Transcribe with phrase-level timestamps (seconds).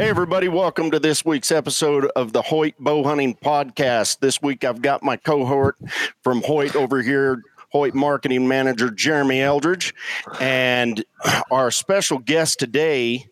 [0.00, 4.20] Hey, everybody, welcome to this week's episode of the Hoyt Bow Hunting Podcast.
[4.20, 5.76] This week I've got my cohort
[6.22, 9.94] from Hoyt over here, Hoyt Marketing Manager Jeremy Eldridge.
[10.40, 11.04] And
[11.50, 13.26] our special guest today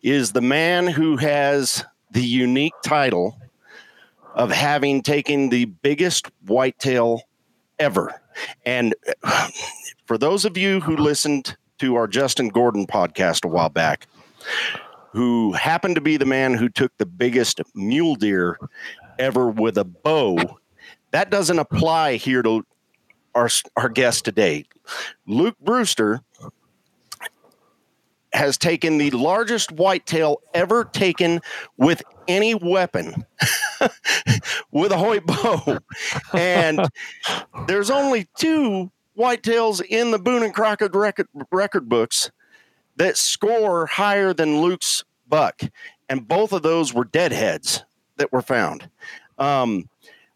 [0.00, 3.38] is the man who has the unique title
[4.34, 7.20] of having taken the biggest whitetail
[7.78, 8.18] ever.
[8.64, 8.94] And
[10.06, 14.06] for those of you who listened to our Justin Gordon podcast a while back,
[15.18, 18.56] who happened to be the man who took the biggest mule deer
[19.18, 20.38] ever with a bow,
[21.10, 22.64] that doesn't apply here to
[23.34, 24.64] our, our guest today.
[25.26, 26.20] Luke Brewster
[28.32, 31.40] has taken the largest whitetail ever taken
[31.76, 33.26] with any weapon
[34.70, 35.78] with a Hoyt bow.
[36.32, 36.88] And
[37.66, 42.30] there's only two whitetails in the Boone and Crockett record, record books
[42.94, 45.62] that score higher than Luke's buck.
[46.08, 47.84] And both of those were deadheads
[48.16, 48.88] that were found.
[49.38, 49.88] Um,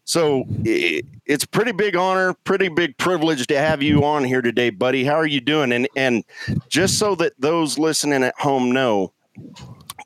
[0.05, 4.69] so it, it's pretty big honor, pretty big privilege to have you on here today,
[4.69, 5.03] buddy.
[5.05, 5.71] How are you doing?
[5.71, 6.23] And and
[6.67, 9.13] just so that those listening at home know,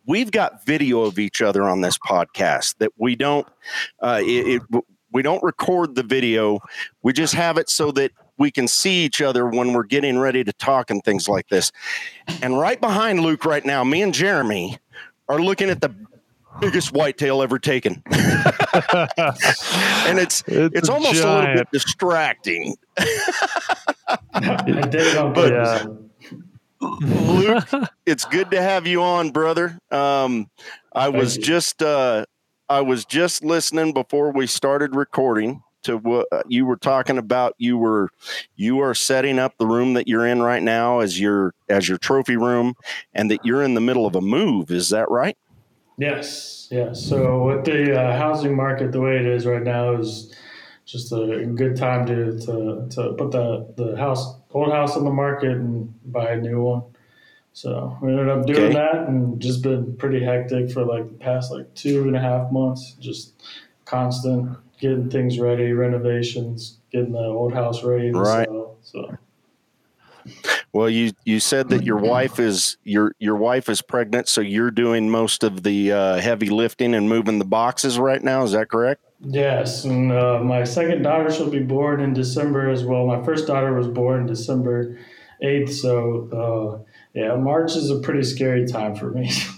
[0.06, 3.48] we've got video of each other on this podcast that we don't
[4.02, 6.60] uh, it, it, we don't record the video.
[7.02, 10.44] We just have it so that we can see each other when we're getting ready
[10.44, 11.72] to talk and things like this.
[12.42, 14.78] And right behind Luke right now, me and Jeremy
[15.28, 15.94] are looking at the
[16.60, 18.02] biggest whitetail ever taken.
[18.12, 21.30] and it's it's, it's almost giant.
[21.30, 22.76] a little bit distracting.
[25.34, 25.86] but yeah.
[26.80, 27.68] Luke,
[28.06, 29.80] it's good to have you on, brother.
[29.92, 30.50] Um,
[30.94, 32.26] I was just uh,
[32.70, 37.54] I was just listening before we started recording to what uh, you were talking about.
[37.58, 38.10] You were
[38.56, 41.98] you are setting up the room that you're in right now as your as your
[41.98, 42.76] trophy room,
[43.14, 44.72] and that you're in the middle of a move.
[44.72, 45.38] Is that right?
[45.98, 50.36] Yes, yeah So with the uh, housing market the way it is right now is
[50.86, 55.12] just a good time to to, to put the the house old house on the
[55.12, 56.84] market and buy a new one.
[57.54, 58.74] So we ended up doing okay.
[58.74, 62.52] that and just been pretty hectic for like the past like two and a half
[62.52, 62.96] months.
[63.00, 63.42] Just
[63.86, 68.48] constant getting things ready, renovations, getting the old house ready right.
[68.48, 68.78] sell.
[68.82, 69.18] So.
[70.74, 74.72] Well, you you said that your wife is your your wife is pregnant, so you're
[74.72, 78.44] doing most of the uh, heavy lifting and moving the boxes right now.
[78.44, 79.04] Is that correct?
[79.22, 83.08] Yes, and uh, my second daughter she'll be born in December as well.
[83.08, 85.00] My first daughter was born December
[85.42, 89.32] eighth, so uh, yeah, March is a pretty scary time for me.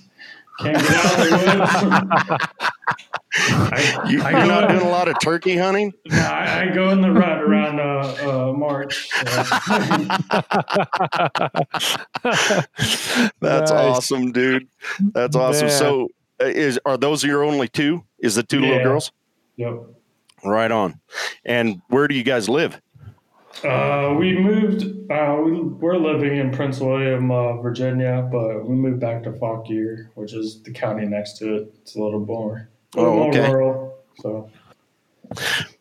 [0.59, 2.47] Can't get out of the woods.
[3.31, 5.93] I, you, are not doing a lot of turkey hunting?
[6.05, 9.09] No, I, I go in the rut around uh, uh, March.
[13.39, 13.71] That's nice.
[13.71, 14.67] awesome, dude.
[14.99, 15.67] That's awesome.
[15.67, 15.73] Yeah.
[15.73, 16.09] So,
[16.41, 18.03] uh, is are those your only two?
[18.17, 18.67] Is the two yeah.
[18.67, 19.11] little girls?
[19.57, 19.83] Yep.
[20.43, 20.99] Right on.
[21.45, 22.81] And where do you guys live?
[23.63, 24.83] Uh, we moved.
[25.11, 30.11] Uh, we, we're living in Prince William, uh, Virginia, but we moved back to Fauquier,
[30.15, 31.73] which is the county next to it.
[31.81, 33.51] It's a little more oh, okay.
[33.51, 34.49] Rural, so.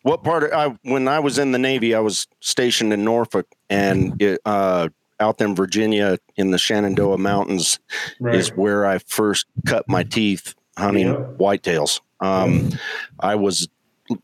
[0.03, 3.47] What part of I when I was in the Navy, I was stationed in Norfolk
[3.71, 4.89] and it, uh,
[5.21, 7.78] out there in Virginia in the Shenandoah Mountains
[8.21, 8.34] right.
[8.34, 12.00] is where I first cut my teeth hunting whitetails.
[12.21, 12.71] Um,
[13.21, 13.69] I was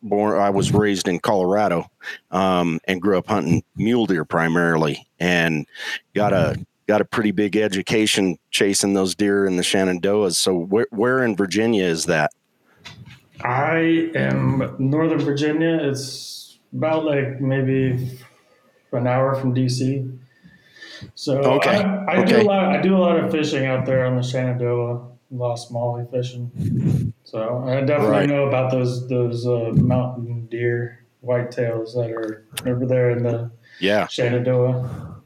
[0.03, 1.91] born, I was raised in Colorado
[2.31, 5.67] um, and grew up hunting mule deer primarily, and
[6.15, 6.57] got a
[6.87, 10.35] got a pretty big education chasing those deer in the Shenandoahs.
[10.35, 12.33] So where, where in Virginia is that?
[13.41, 15.79] I am Northern Virginia.
[15.83, 18.19] It's about like maybe
[18.93, 20.19] an hour from DC.
[21.15, 21.83] So okay.
[21.83, 22.41] I, I okay.
[22.41, 22.65] do a lot.
[22.65, 27.13] I do a lot of fishing out there on the Shenandoah, Lost Molly fishing.
[27.25, 28.29] So I definitely right.
[28.29, 33.51] know about those those uh, mountain deer whitetails that are over there in the
[33.81, 35.23] yeah Shenandoah.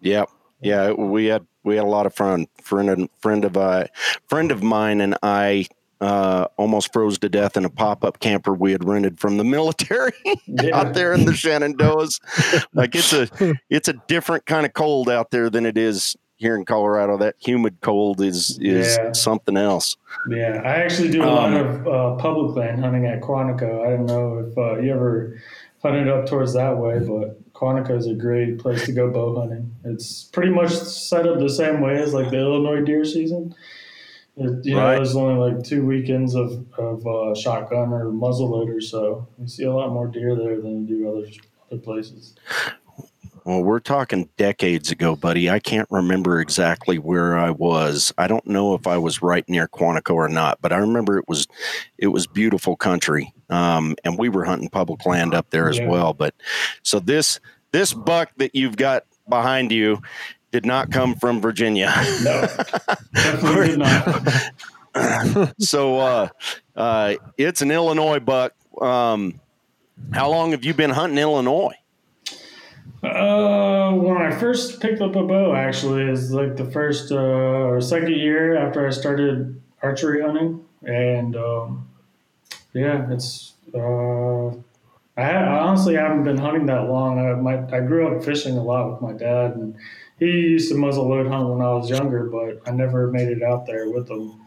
[0.00, 0.24] Yeah,
[0.60, 0.92] yeah.
[0.92, 2.46] We had we had a lot of fun.
[2.60, 3.86] Friend friend of uh,
[4.28, 5.66] friend of mine and I
[6.00, 9.44] uh, almost froze to death in a pop up camper we had rented from the
[9.56, 10.12] military
[10.46, 10.76] yeah.
[10.76, 12.20] out there in the Shenandoahs.
[12.74, 13.28] like it's a
[13.68, 17.18] it's a different kind of cold out there than it is here in Colorado.
[17.18, 19.12] That humid cold is is yeah.
[19.12, 19.96] something else.
[20.28, 23.86] Yeah, I actually do a um, lot of uh, public land hunting at Quantico.
[23.86, 25.38] I don't know if uh, you ever
[25.82, 29.72] hunted up towards that way, but Quantico is a great place to go bow hunting.
[29.84, 33.54] It's pretty much set up the same way as like the Illinois deer season.
[34.36, 34.92] It, you right.
[34.92, 39.64] know, there's only like two weekends of, of uh, shotgun or muzzleloader, so you see
[39.64, 41.26] a lot more deer there than you do other
[41.70, 42.34] other places.
[43.44, 45.48] Well, we're talking decades ago, buddy.
[45.50, 48.12] I can't remember exactly where I was.
[48.18, 51.26] I don't know if I was right near Quantico or not, but I remember it
[51.28, 51.46] was
[51.98, 55.88] it was beautiful country, um, and we were hunting public land up there as Yeah.
[55.88, 56.12] well.
[56.12, 56.34] But
[56.82, 57.40] so this
[57.72, 60.00] this buck that you've got behind you
[60.52, 61.92] did not come from Virginia.
[62.22, 62.40] No,
[63.14, 65.54] definitely did not.
[65.60, 66.28] so uh,
[66.76, 68.54] uh, it's an Illinois buck.
[68.80, 69.40] Um,
[70.12, 71.74] how long have you been hunting Illinois?
[73.02, 77.80] Uh, when I first picked up a bow, actually, is like the first uh, or
[77.80, 81.88] second year after I started archery hunting, and um,
[82.74, 83.54] yeah, it's.
[83.74, 84.48] Uh,
[85.16, 87.18] I, ha- I honestly haven't been hunting that long.
[87.18, 89.76] I, my, I grew up fishing a lot with my dad, and
[90.18, 93.42] he used to muzzle load hunt when I was younger, but I never made it
[93.42, 94.40] out there with him.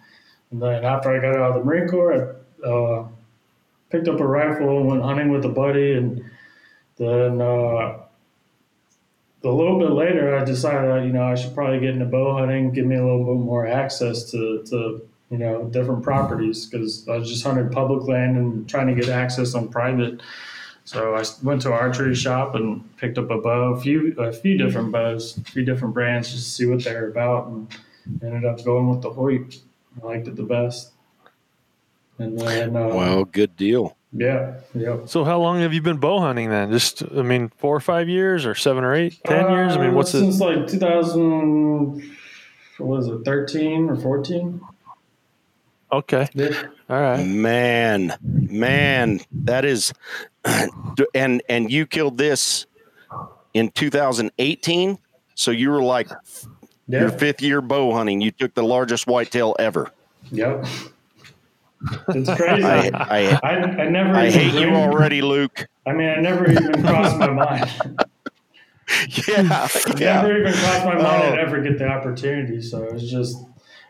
[0.52, 3.08] And then after I got out of the Marine Corps, I uh,
[3.90, 6.24] picked up a rifle and went hunting with a buddy, and
[6.98, 7.42] then.
[7.42, 8.03] Uh,
[9.44, 12.72] a little bit later, I decided, you know, I should probably get into bow hunting,
[12.72, 17.18] give me a little bit more access to, to you know, different properties because I
[17.18, 20.22] was just hunting public land and trying to get access on private.
[20.86, 24.31] So I went to an archery shop and picked up a bow, a few, a
[24.31, 27.68] few different bows, a few different brands, just to see what they're about, and
[28.22, 29.60] ended up going with the Hoyt.
[30.01, 30.92] I liked it the best.
[32.19, 33.98] And then, uh, Well, good deal.
[34.15, 35.07] Yeah, yep.
[35.07, 36.71] So how long have you been bow hunting then?
[36.71, 39.75] Just I mean, four or five years, or seven or eight, ten years?
[39.75, 40.21] I mean, what's uh, it?
[40.21, 42.13] since like 2000?
[42.77, 44.60] What was it, 13 or 14?
[45.92, 46.63] Okay, Yeah.
[46.89, 47.24] all right.
[47.24, 49.94] Man, man, that is,
[51.13, 52.66] and and you killed this
[53.54, 54.98] in 2018.
[55.36, 56.09] So you were like
[56.88, 58.21] your fifth year bow hunting.
[58.21, 59.92] You took the largest whitetail ever.
[60.31, 60.66] Yep.
[62.09, 62.63] It's crazy.
[62.63, 64.13] I I, I, I, never.
[64.15, 65.68] I hate you already, Luke.
[65.85, 67.69] I mean, I never even crossed my mind.
[69.27, 70.21] Yeah, yeah.
[70.21, 71.09] Never even crossed my mind oh.
[71.09, 71.41] I'd Oh.
[71.41, 72.62] ever get the opportunity.
[72.62, 73.38] So it was just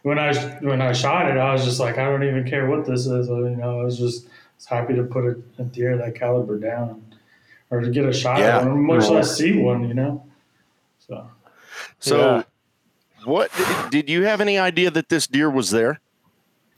[0.03, 2.85] when I when I shot it, I was just like, I don't even care what
[2.85, 3.27] this is.
[3.27, 6.57] You know, I was just I was happy to put a, a deer that caliber
[6.59, 7.03] down,
[7.71, 8.59] or to get a shot Yeah.
[8.59, 9.87] at one, much less see one.
[9.87, 10.25] You know.
[11.07, 11.27] So
[11.99, 12.43] So, Yeah.
[13.25, 13.51] what
[13.89, 15.99] did you have any idea that this deer was there?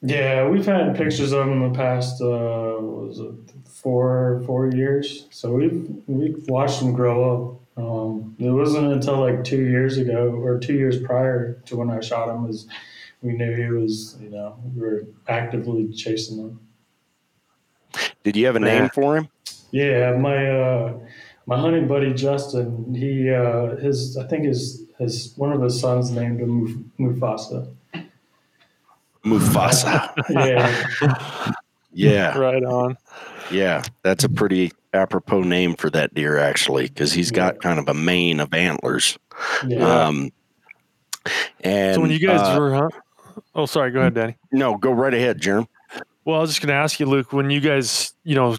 [0.05, 3.33] Yeah, we've had pictures of them the past uh, was it
[3.67, 5.27] four four years.
[5.31, 7.61] So we've we've watched them grow up.
[7.77, 11.99] Um, it wasn't until like two years ago or two years prior to when I
[11.99, 12.67] shot him is
[13.21, 16.59] we knew he was you know we were actively chasing him.
[18.23, 18.89] Did you have a name Yeah.
[18.89, 19.27] for him?
[19.71, 20.99] Yeah, my uh,
[21.45, 26.11] my hunting buddy Justin, he uh, his I think his his one of his sons
[26.11, 26.63] named him
[26.97, 27.67] Muf- Mufasa.
[29.25, 30.11] Mufasa.
[30.29, 31.53] Yeah,
[31.91, 32.97] Yeah, Right on.
[33.51, 33.83] yeah.
[34.03, 37.59] That's a pretty apropos name for that deer, actually, because he's got Yeah.
[37.61, 39.17] kind of a mane of antlers.
[39.67, 40.05] yeah.
[40.05, 40.31] Um,
[41.61, 42.93] and So when you guys uh, were hunt,
[43.55, 44.37] oh sorry, go ahead, Danny.
[44.51, 45.67] no, go right ahead, Jerem.
[46.25, 48.57] Well, I was just going to ask you, Luke, when you guys, you know,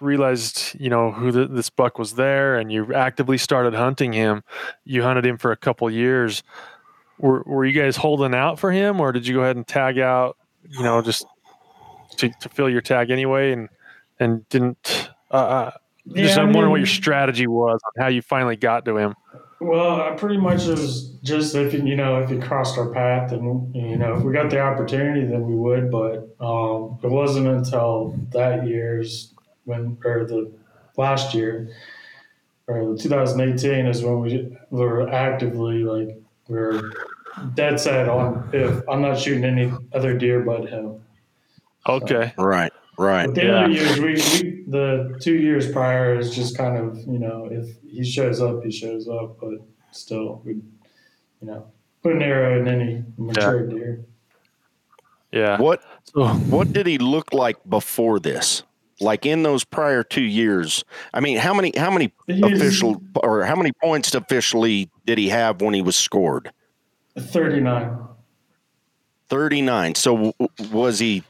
[0.00, 4.42] realized, you know, who the, this buck was there, and you actively started hunting him.
[4.84, 6.42] You hunted him for a couple years.
[7.22, 9.98] Were Were you guys holding out for him, or did you go ahead and tag
[9.98, 10.36] out?
[10.68, 11.24] You know, just
[12.18, 13.68] to, to fill your tag anyway, and
[14.20, 15.10] and didn't.
[15.30, 15.70] Uh, uh,
[16.14, 19.14] just I I'm wondering what your strategy was on how you finally got to him.
[19.60, 23.72] Well, I pretty much was just if you know if you crossed our path and
[23.74, 28.18] you know if we got the opportunity then we would, but um, it wasn't until
[28.30, 29.32] that year's
[29.64, 30.52] when or the
[30.96, 31.70] last year
[32.66, 36.90] or 2018 is when we were actively like we are
[37.54, 41.00] dead set on if I'm not shooting any other deer but him.
[41.88, 42.32] Okay.
[42.38, 43.26] Right, right.
[43.26, 43.64] But the Yeah.
[43.64, 47.76] other years, we, we the two years prior is just kind of you know if
[47.82, 49.54] he shows up, he shows up, but
[49.90, 50.62] still we, you
[51.42, 51.66] know,
[52.02, 54.04] put an arrow in any mature deer.
[55.32, 55.58] Yeah.
[55.60, 58.62] What So, what did he look like before this?
[59.00, 60.84] Like in those prior two years?
[61.12, 65.28] I mean, how many how many He's official or how many points officially did he
[65.30, 66.52] have when he was scored?
[67.18, 67.98] Thirty nine.
[69.28, 69.94] 39.
[69.94, 71.22] So w- w- was he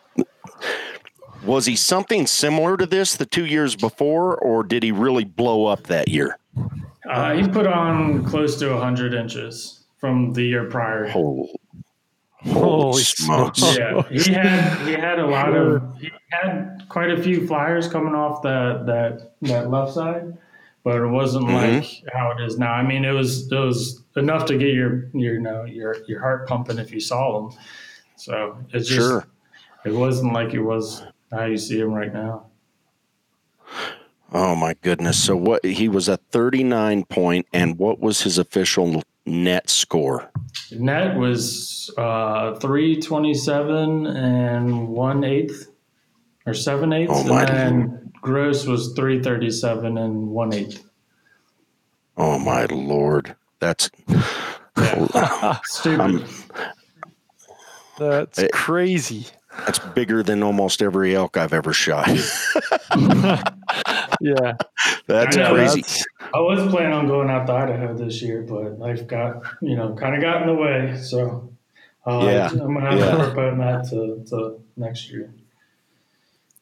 [1.45, 5.67] was he something similar to this the two years before or did he really blow
[5.67, 6.37] up that year?
[7.09, 11.07] Uh, he put on close to hundred inches from the year prior.
[11.09, 11.55] Holy,
[12.45, 13.61] Holy smokes.
[13.61, 13.79] smokes.
[13.79, 18.15] Yeah, he had he had a lot of he had quite a few flyers coming
[18.17, 20.37] off that that that left side,
[20.83, 21.81] but it wasn't Mhm.
[21.81, 22.73] like how it is now.
[22.73, 26.21] I mean, it was it was enough to get your your you know your your
[26.21, 27.59] heart pumping if you saw them.
[28.17, 29.27] So it's just Sure.
[29.85, 32.47] it wasn't like it was how you see him right now.
[34.35, 35.23] Oh my goodness!
[35.23, 35.65] So what?
[35.65, 40.31] He was a 39 point, and what was his official net score?
[40.71, 45.69] Net was uh, 327 and one eighth
[46.47, 50.83] or seven eighths, Oh, and then gross was 337 and one eighth.
[52.17, 53.37] Oh my lord!
[53.63, 53.89] That's
[55.65, 56.01] Stupid.
[56.01, 56.25] Um,
[57.97, 58.49] That's Eh.
[58.53, 59.27] crazy.
[59.67, 62.09] that's bigger than almost every elk I've ever shot.
[64.21, 64.53] Yeah.
[65.09, 65.81] That's Yeah, crazy.
[65.81, 66.05] that's-
[66.35, 69.95] I was planning on going out to Idaho this year, but life got, you know,
[69.95, 70.97] kind of got in the way.
[71.01, 71.53] So
[72.07, 73.11] uh, Yeah, I'm going to have yeah.
[73.11, 75.35] to postpone that to, to next year.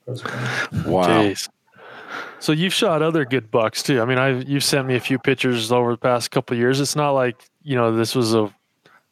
[0.06, 0.90] Postpone.
[0.90, 1.06] Wow.
[1.22, 1.48] Jeez.
[2.40, 4.00] So you've shot other good bucks too.
[4.00, 6.80] I mean, I you've sent me a few pictures over the past couple of years.
[6.80, 8.52] It's not like you know this was a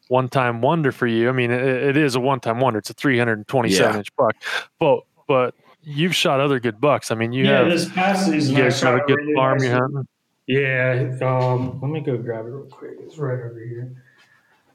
[0.08, 1.28] one-time wonder for you.
[1.28, 2.78] I mean, it, it is a one-time wonder.
[2.78, 3.98] It's a 327 Yeah.
[3.98, 4.34] inch buck,
[4.78, 7.10] but but you've shot other good bucks.
[7.10, 9.16] I mean, you yeah, have this past season, you I guys have shot a good
[9.18, 10.08] really farm nice- you're hunting.
[10.46, 12.92] Yeah, um, let me go grab it real quick.
[13.02, 13.92] It's right over here.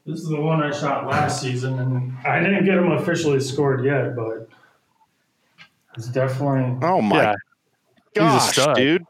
[0.06, 3.84] This is the one I shot last season, and I didn't get them officially scored
[3.84, 4.48] yet, but
[5.96, 6.78] it's definitely.
[6.86, 7.43] Oh my Yeah, He's a
[8.14, 8.76] gosh, stud.
[8.76, 9.04] dude!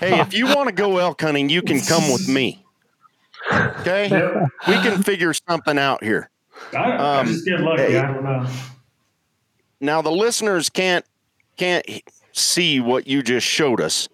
[0.00, 2.62] Hey, if you want to go elk hunting, you can come with me.
[3.52, 4.48] Okay, Yep.
[4.68, 6.28] we can figure something out here.
[6.72, 7.82] I, I Um, just get lucky.
[7.82, 7.98] hey.
[7.98, 8.46] I don't know.
[9.80, 11.04] Now the listeners can't
[11.56, 11.84] can't
[12.32, 14.08] see what you just showed us,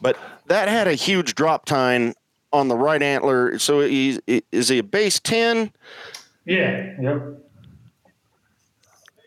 [0.00, 2.14] but that had a huge drop tine
[2.52, 3.58] on the right antler.
[3.58, 5.72] So he's, is he a base ten?
[6.46, 6.94] Yeah.
[7.00, 7.22] Yep.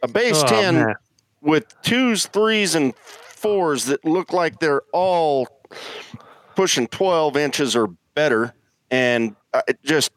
[0.04, 0.96] A base Oh, ten man.
[1.42, 2.94] with twos, threes, and
[3.40, 5.48] fours that look like they're all
[6.56, 8.54] pushing 12 inches or better,
[8.92, 10.12] and uh, it just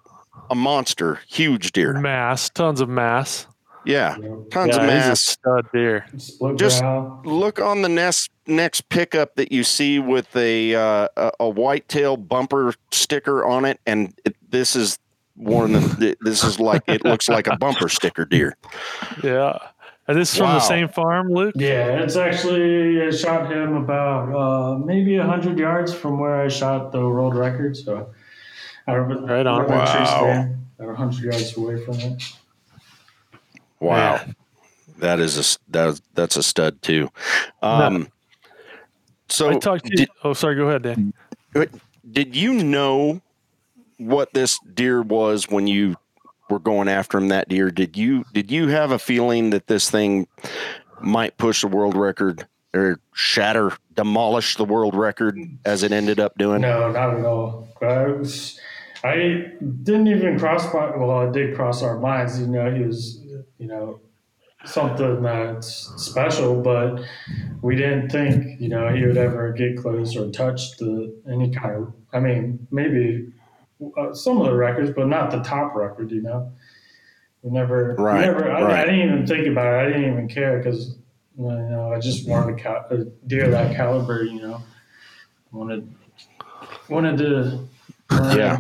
[0.51, 1.93] a monster, huge deer.
[1.99, 3.47] mass, tons of mass.
[3.85, 4.17] Yeah,
[4.51, 5.21] tons yeah, of mass.
[5.23, 6.07] stud deer.
[6.17, 7.21] Split Just- brow.
[7.25, 12.17] Look on the next next pickup that you see with a uh, a, a whitetail
[12.17, 14.99] bumper sticker on it, and it, this is
[15.35, 18.57] one of the, this is like it looks like a bumper sticker deer.
[19.25, 19.59] Yeah,
[20.13, 20.55] and this is from Wow.
[20.55, 21.55] the same farm, Luke.
[21.57, 26.93] Yeah, it's actually I shot him about uh, maybe hundred yards from where I shot
[26.93, 27.77] the world record.
[27.79, 28.11] So
[28.87, 29.67] I don't Right on.
[29.67, 30.05] Tree Wow.
[30.05, 32.23] stand, about hundred yards away from it.
[33.81, 34.21] Wow.
[34.99, 37.09] That is a s- that, that's a stud too.
[37.63, 38.09] Um,
[39.31, 39.97] so I talked to you.
[39.97, 40.57] did, oh, sorry.
[40.57, 41.15] Go ahead, Dan.
[42.11, 43.23] did you know
[43.97, 45.97] what this deer was when you
[46.53, 47.71] were going after him that deer?
[47.71, 50.29] Did you did you have a feeling that this thing
[51.01, 56.37] might push the world record or shatter, demolish the world record as it ended up
[56.39, 56.61] doing?
[56.61, 57.69] No, not at all.
[57.81, 58.59] I, was,
[59.03, 59.47] I
[59.83, 60.97] didn't even cross my.
[60.97, 62.41] Well, I did cross our minds.
[62.41, 63.21] You know, he was,
[63.59, 64.01] you know,
[64.65, 67.03] something that's special, but
[67.63, 71.77] we didn't think, you know, he would ever get close or touch the any kind
[71.77, 71.95] of.
[72.13, 73.33] I mean, maybe
[73.99, 76.11] uh, some of the records, but not the top record.
[76.11, 76.53] You know,
[77.43, 78.51] we never, we Right, never.
[78.51, 78.77] I, right.
[78.81, 79.87] I didn't even think about it.
[79.87, 80.97] I didn't even care because.
[81.39, 84.23] You know, I just wanted a, cal- a deer that caliber.
[84.23, 84.63] You know,
[85.51, 85.91] wanted
[86.91, 87.69] wanted to
[88.11, 88.59] uh, Yeah.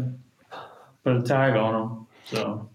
[1.05, 2.07] put a tag on him.
[2.25, 2.71] So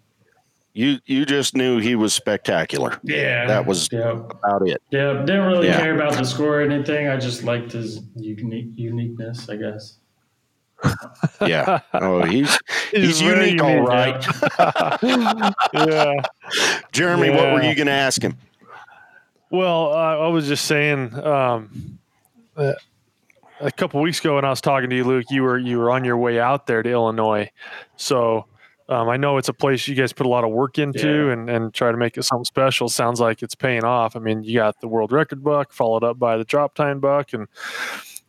[0.74, 3.00] You you just knew he was spectacular.
[3.04, 4.80] yeah, That was- yeah, About it.
[4.92, 5.14] yeah.
[5.26, 5.80] Didn't really Yeah.
[5.80, 7.08] care about the score or anything.
[7.08, 9.98] I just liked his unique uniqueness, I guess.
[11.42, 11.80] Yeah.
[11.94, 12.58] Oh, he's
[12.92, 14.26] he's very unique, all right.
[15.74, 16.14] yeah.
[16.92, 18.38] Jeremy, what were you going to ask him?
[19.50, 22.00] Well, I, I was just saying, um,
[22.56, 22.74] uh,
[23.60, 25.90] a couple weeks ago when I was talking to you, Luke, you were you were
[25.90, 27.50] on your way out there to Illinois,
[27.96, 28.46] so
[28.90, 31.34] um, I know it's a place you guys put a lot of work into Yeah.
[31.34, 32.88] and and try to make it something special.
[32.90, 34.16] Sounds like it's paying off.
[34.16, 37.34] I mean, you got the world record buck followed up by the drop tine buck,
[37.34, 37.48] and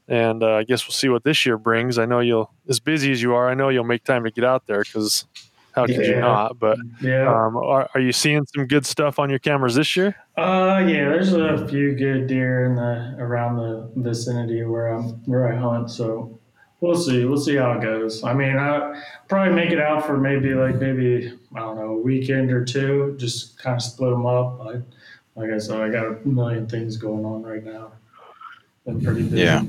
[0.09, 1.99] and uh, I guess we'll see what this year brings.
[1.99, 3.49] I know you'll as busy as you are.
[3.51, 5.27] I know you'll make time to get out there because
[5.73, 6.59] how could you not?
[6.59, 7.29] But Yeah.
[7.29, 10.17] um, are, are you seeing some good stuff on your cameras this year?
[10.37, 11.09] Uh, yeah.
[11.11, 15.91] There's a few good deer in the around the vicinity where I'm where I hunt.
[15.91, 16.39] So
[16.81, 17.25] we'll see.
[17.27, 18.25] We'll see how it goes.
[18.25, 22.01] I mean, I probably make it out for maybe like maybe I don't know a
[22.01, 23.15] weekend or two.
[23.19, 24.61] Just kind of split them up.
[24.63, 24.81] I,
[25.37, 27.93] like I said, I got a million things going on right now.
[28.89, 29.39] Been pretty busy.
[29.43, 29.63] Yeah.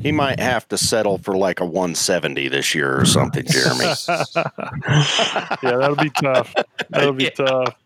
[0.00, 3.84] He might have to settle for like a 170 this year or something, Jeremy.
[4.08, 6.52] yeah, that'll be tough.
[6.90, 7.76] That'll be tough.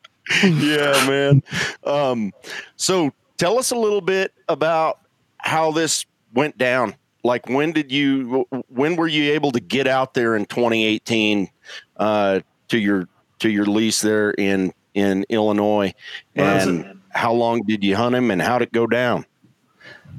[0.42, 1.42] yeah, man.
[1.84, 2.32] Um,
[2.76, 5.00] so tell us a little bit about
[5.36, 6.94] how this went down.
[7.24, 8.46] Like, when did you?
[8.68, 11.50] When were you able to get out there in 2018
[11.98, 13.06] uh, to your
[13.40, 15.92] to your lease there in in Illinois?
[16.34, 18.30] Well, that's And how long did you hunt him?
[18.30, 19.26] And how'd it go down?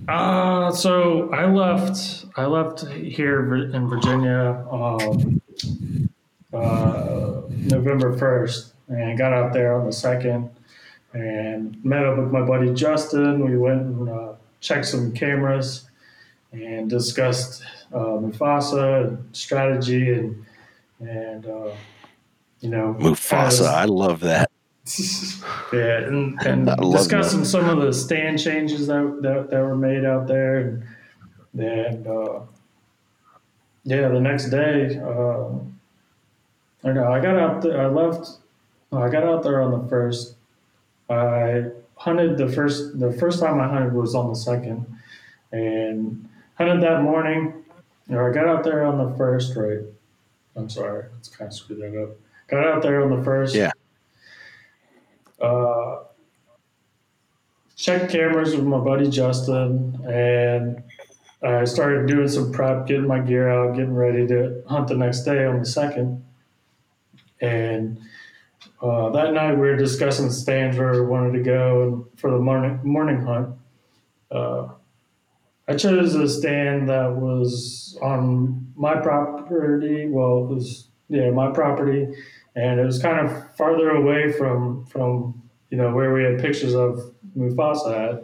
[0.07, 2.25] Uh, so I left.
[2.35, 5.41] I left here in Virginia um,
[6.53, 10.49] uh, November first, and got out there on the second,
[11.13, 13.45] and met up with my buddy Justin.
[13.45, 15.89] We went and uh, checked some cameras,
[16.51, 20.45] and discussed uh, Mufasa and strategy and
[20.99, 21.71] and uh,
[22.59, 23.67] you know Mufasa.
[23.67, 24.51] I love that.
[25.71, 27.45] Yeah, and, and discussing that.
[27.45, 30.83] some of the stand changes that, that, that were made out there, and,
[31.57, 32.41] and uh,
[33.85, 35.49] yeah, the next day, uh,
[36.83, 37.81] I know I got out there.
[37.81, 38.29] I left.
[38.91, 40.35] I got out there on the first.
[41.09, 42.99] I hunted the first.
[42.99, 44.85] The first time I hunted was on the second,
[45.53, 47.53] and hunted that morning.
[48.09, 49.55] Or I got out there on the first.
[49.55, 49.79] Right.
[50.57, 51.05] I'm sorry.
[51.15, 52.17] Let's kind of screw that up.
[52.47, 53.55] Got out there on the first.
[53.55, 53.71] Yeah
[55.43, 56.03] uh,
[57.75, 60.83] checked cameras with my buddy Justin, and
[61.43, 65.23] I started doing some prep, getting my gear out, getting ready to hunt the next
[65.23, 66.23] day on the second.
[67.41, 67.99] And
[68.81, 72.79] uh, that night we were discussing stands where we wanted to go for the morning
[72.83, 73.49] morning hunt.
[74.31, 74.69] Uh,
[75.67, 80.07] I chose a stand that was on my property.
[80.07, 82.07] Well, it was yeah my property,
[82.55, 86.75] and it was kind of farther away from from you know where we had pictures
[86.75, 86.99] of
[87.37, 88.23] Mufasa at,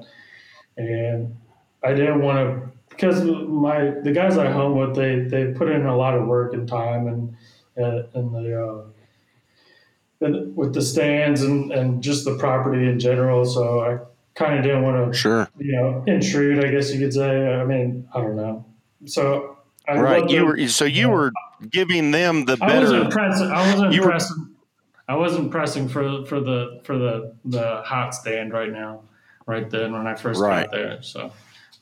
[0.77, 1.35] and
[1.83, 5.85] I didn't want to because my the guys I home with they they put in
[5.85, 7.35] a lot of work and time and
[7.77, 13.45] uh, and the uh, and with the stands and and just the property in general.
[13.45, 13.99] So I
[14.35, 16.63] kind of didn't want to sure you know intrude.
[16.63, 17.55] I guess you could say.
[17.55, 18.65] I mean I don't know.
[19.05, 19.58] So
[19.89, 21.31] I right, you were so you were
[21.69, 22.73] giving them the better.
[22.73, 23.47] I wasn't pressing.
[23.51, 24.37] I wasn't you pressing.
[24.37, 29.01] Were, I wasn't pressing for for the for the the hot stand right now,
[29.45, 30.65] right then when I first right.
[30.65, 31.01] got there.
[31.01, 31.31] So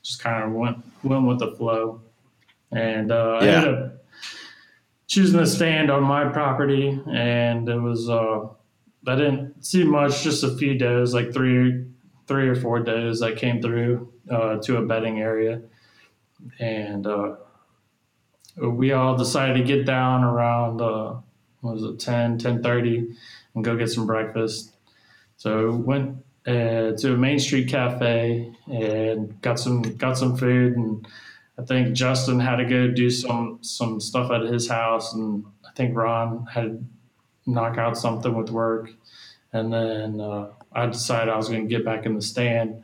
[0.02, 2.00] just kind of went went with the flow,
[2.72, 3.48] and uh, yeah.
[3.48, 4.04] I ended up
[5.06, 8.46] choosing the stand on my property, and it was uh,
[9.06, 11.84] I didn't see much, just a few does, like three
[12.26, 15.62] three or four does that came through uh, to a bedding area,
[16.58, 17.36] and uh,
[18.60, 21.14] we all decided to get down around uh,
[21.62, 23.14] was it 10 10.30
[23.54, 24.74] and go get some breakfast.
[25.36, 31.06] So went uh, to a main street cafe and got some got some food and
[31.58, 35.70] i think justin had to go do some some stuff at his house and i
[35.72, 36.84] think ron had to
[37.48, 38.90] knock out something with work.
[39.52, 42.82] And then uh, i decided i was going to get back in the stand.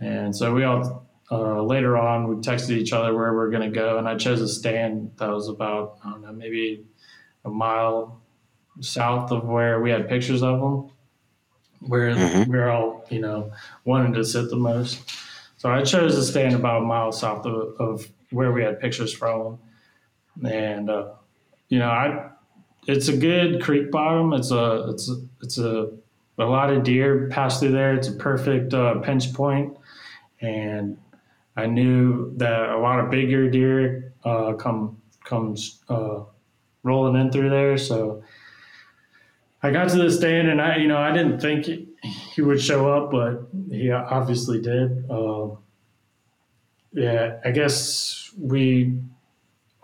[0.00, 3.70] And so we all uh, later on, we texted each other where we are going
[3.70, 6.84] to go, and I chose a stand that was about I don't know maybe
[7.44, 8.20] a mile
[8.80, 10.90] south of where we had pictures of them,
[11.80, 12.50] where mm-hmm.
[12.50, 13.52] we are all you know
[13.84, 15.00] wanted to sit the most.
[15.56, 19.12] So I chose a stand about a mile south of, of where we had pictures
[19.12, 19.58] from
[20.40, 21.12] them, and uh,
[21.68, 22.30] you know I
[22.88, 24.32] it's a good creek bottom.
[24.32, 25.90] It's a it's a, it's a
[26.38, 27.94] a lot of deer pass through there.
[27.94, 29.76] It's a perfect uh, pinch point,
[30.40, 30.96] and
[31.60, 36.20] I knew that a lot of bigger deer uh, come comes uh,
[36.82, 37.76] rolling in through there.
[37.76, 38.22] So
[39.62, 41.66] I got to the stand, and I, you know, I didn't think
[42.34, 45.04] he would show up, but he obviously did.
[45.10, 45.50] Uh,
[46.92, 48.98] yeah, I guess we.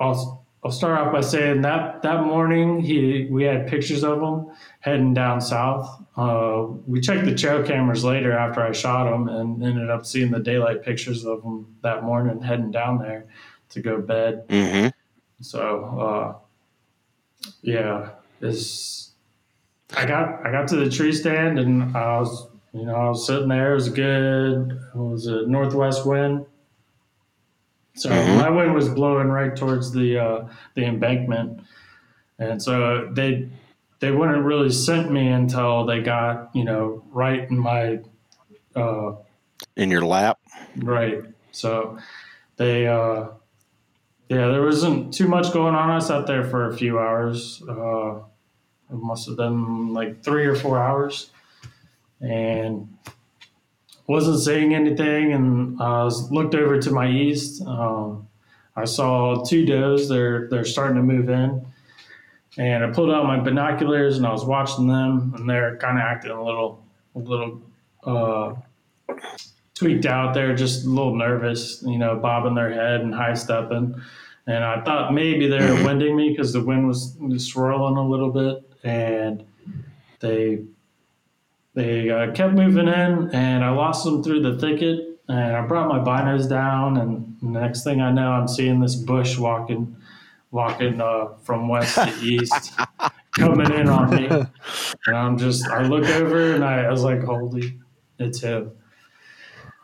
[0.00, 4.46] I'll, I'll start off by saying that that morning he we had pictures of him
[4.86, 6.00] heading down south.
[6.16, 10.30] Uh, we checked the trail cameras later after I shot them and ended up seeing
[10.30, 13.26] the daylight pictures of them that morning heading down there
[13.70, 14.46] to go to bed.
[14.46, 14.88] Mm-hmm.
[15.40, 19.10] So, uh, yeah, is
[19.96, 23.26] I got I got to the tree stand and I was you know I was
[23.26, 23.72] sitting there.
[23.72, 26.46] It was good it was a northwest wind.
[27.96, 28.36] So mm-hmm.
[28.38, 31.60] my wind was blowing right towards the uh, the embankment,
[32.38, 33.48] and so they
[33.98, 38.00] they wouldn't really scent me until they got you know right in my
[38.74, 39.12] uh,
[39.76, 40.38] in your lap?
[40.76, 41.22] Right.
[41.52, 41.98] So
[42.56, 43.28] they uh,
[44.28, 45.90] yeah there wasn't too much going on.
[45.90, 47.62] I sat there for a few hours.
[47.66, 48.16] Uh,
[48.90, 51.30] it must have been like three or four hours.
[52.20, 52.96] And
[54.06, 57.60] wasn't saying anything and i was looked over to my east.
[57.66, 58.28] Um,
[58.76, 60.08] i saw two does.
[60.08, 61.66] They're they're starting to move in
[62.58, 66.02] and I pulled out my binoculars and I was watching them, and they're kind of
[66.02, 67.62] acting a little, a little
[68.04, 68.54] uh,
[69.74, 70.34] tweaked out.
[70.34, 74.00] They're just a little nervous, you know, bobbing their head and high stepping.
[74.46, 78.30] And I thought maybe they were winding me because the wind was swirling a little
[78.30, 79.44] bit, and
[80.20, 80.62] they
[81.74, 85.20] they uh, kept moving in, and I lost them through the thicket.
[85.28, 89.36] and I brought my binos down, and next thing I know, I'm seeing this bush
[89.36, 89.94] walking,
[90.50, 92.72] walking uh, from west to east,
[93.32, 97.22] coming in on me, and I'm just, I look over and I, I was like,
[97.22, 97.78] holy,
[98.18, 98.72] it's him.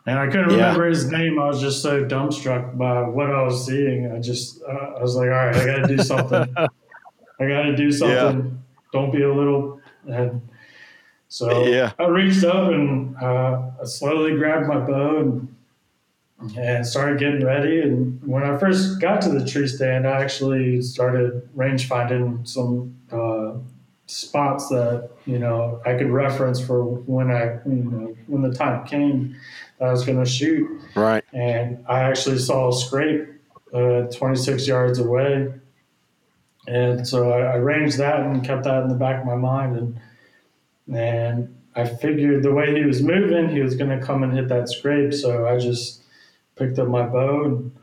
[0.04, 1.38] And I couldn't remember his name.
[1.38, 4.10] I was just so dumbstruck by what I was seeing.
[4.10, 6.54] I just, uh, I was like, all right, I got to do something.
[6.56, 6.66] I
[7.38, 8.44] got to do something.
[8.44, 8.50] Yeah.
[8.92, 9.80] Don't be a little.
[10.08, 10.42] And
[11.28, 11.92] so yeah.
[12.00, 15.54] I reached up and uh, I slowly grabbed my bow and
[16.56, 17.80] and started getting ready.
[17.80, 22.96] And when I first got to the tree stand, I actually started range finding some
[23.10, 23.54] uh,
[24.06, 28.86] spots that you know I could reference for when I you know when the time
[28.86, 29.36] came
[29.78, 30.68] that I was going to shoot.
[30.94, 31.24] Right.
[31.32, 33.28] And I actually saw a scrape
[33.72, 35.52] uh, 26 yards away,
[36.66, 39.76] and so I, I ranged that and kept that in the back of my mind
[39.76, 40.00] and
[40.92, 44.48] and I figured the way he was moving, he was going to come and hit
[44.48, 45.14] that scrape.
[45.14, 46.02] So I just
[46.56, 47.76] picked up my bow and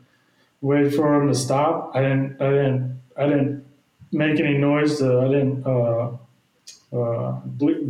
[0.60, 1.92] waited for him to stop.
[1.94, 3.64] I didn't, I didn't, I didn't
[4.12, 4.98] make any noise.
[4.98, 6.10] To, I didn't uh,
[6.96, 7.40] uh,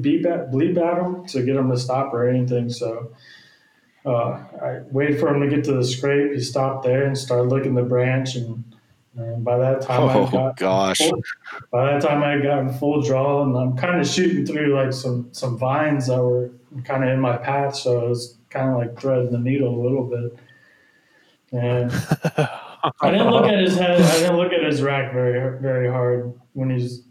[0.00, 2.70] beep at, bleep at him to get him to stop or anything.
[2.70, 3.12] So
[4.04, 6.32] uh, I waited for him to get to the scrape.
[6.32, 8.64] He stopped there and started looking the branch and
[9.16, 11.22] and by that time, oh I got gosh, full,
[11.72, 14.92] by that time I had gotten full draw, and I'm kind of shooting through like
[14.92, 16.50] some some vines that were
[16.84, 19.82] kind of in my path, so it was kind of like threading the needle a
[19.82, 20.38] little bit.
[21.52, 21.90] And
[23.00, 24.00] I didn't look at his head.
[24.00, 27.02] I didn't look at his rack very very hard when he's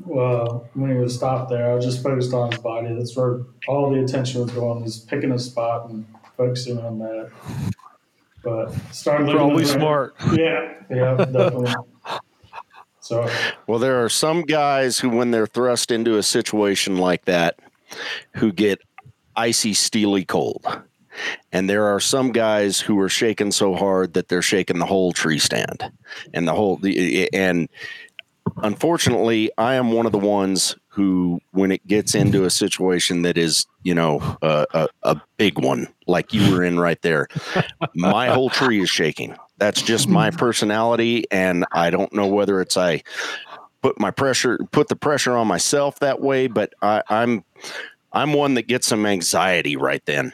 [0.00, 1.70] well when he was stopped there.
[1.70, 2.94] I was just focused on his body.
[2.94, 4.82] That's where all the attention was going.
[4.82, 6.06] Was picking a spot and
[6.36, 7.30] focusing on that
[8.42, 9.36] but start looking.
[9.36, 10.14] Probably smart.
[10.32, 11.72] Yeah, yeah, definitely.
[13.00, 13.28] So,
[13.66, 17.58] well, there are some guys who, when they're thrust into a situation like that,
[18.36, 18.80] who get
[19.36, 20.64] icy, steely cold.
[21.52, 25.12] And there are some guys who are shaking so hard that they're shaking the whole
[25.12, 25.90] tree stand
[26.32, 26.80] and the whole,
[27.32, 27.68] and
[28.62, 33.38] unfortunately, I am one of the ones who, when it gets into a situation that
[33.38, 37.28] is, you know, uh, a, a big one like you were in right there,
[37.94, 39.36] my whole tree is shaking.
[39.58, 43.02] That's just my personality, and I don't know whether it's I
[43.80, 47.44] put my pressure, put the pressure on myself that way, but I, I'm,
[48.12, 50.32] I'm one that gets some anxiety right then.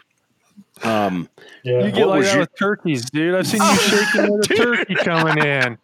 [0.84, 1.28] Um,
[1.62, 1.84] yeah.
[1.84, 2.40] You get like that your...
[2.40, 3.34] with turkeys, dude.
[3.34, 5.78] I've seen you shaking with a turkey coming in.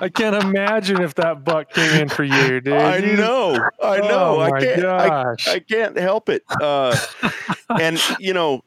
[0.00, 2.72] I can't imagine if that buck came in for you, dude.
[2.72, 4.36] I know, I know.
[4.36, 4.84] Oh, I can't.
[4.84, 6.42] I, I, can't help it.
[6.60, 6.96] Uh,
[7.80, 8.62] and you know,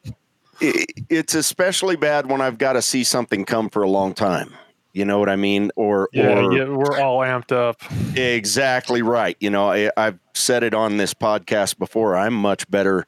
[0.60, 4.52] it, it's especially bad when I've got to see something come for a long time.
[4.96, 5.70] You know what I mean?
[5.76, 7.82] Or yeah, or, yeah, we're all amped up.
[8.16, 9.36] Exactly right.
[9.40, 12.16] You know, I, I've said it on this podcast before.
[12.16, 13.06] I'm much better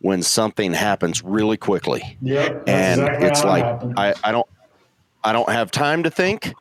[0.00, 2.18] when something happens really quickly.
[2.20, 3.64] Yeah, and exactly it's like
[3.96, 4.46] I, I don't
[5.24, 6.52] I don't have time to think.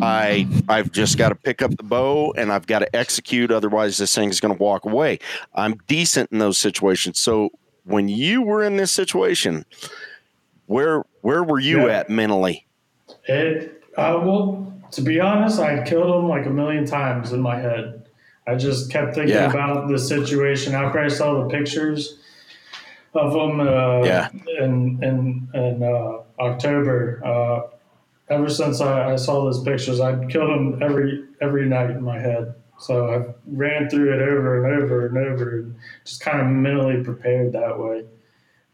[0.00, 3.50] I I've just got to pick up the bow and I've got to execute.
[3.50, 5.18] Otherwise, this thing's going to walk away.
[5.54, 7.20] I'm decent in those situations.
[7.20, 7.50] So
[7.84, 9.66] when you were in this situation,
[10.64, 11.98] where where were you yeah.
[11.98, 12.66] at mentally?
[13.28, 17.58] It uh, well, to be honest, I killed him like a million times in my
[17.58, 18.06] head.
[18.46, 19.50] I just kept thinking yeah.
[19.50, 22.18] about the situation after I saw the pictures
[23.14, 24.28] of him uh, yeah.
[24.58, 27.20] in in, in uh, October.
[27.24, 27.60] Uh,
[28.32, 32.18] ever since I, I, saw those pictures, I killed him every every night in my
[32.18, 32.54] head.
[32.78, 37.04] So I ran through it over and over and over, and just kind of mentally
[37.04, 38.04] prepared that way.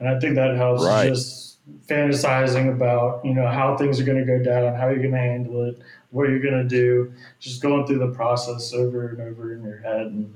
[0.01, 1.09] And I think that helps right.
[1.09, 1.48] just
[1.89, 5.19] fantasizing about you know how things are going to go down, how you're going to
[5.19, 5.79] handle it,
[6.11, 9.79] what you're going to do, just going through the process over and over in your
[9.79, 10.35] head, and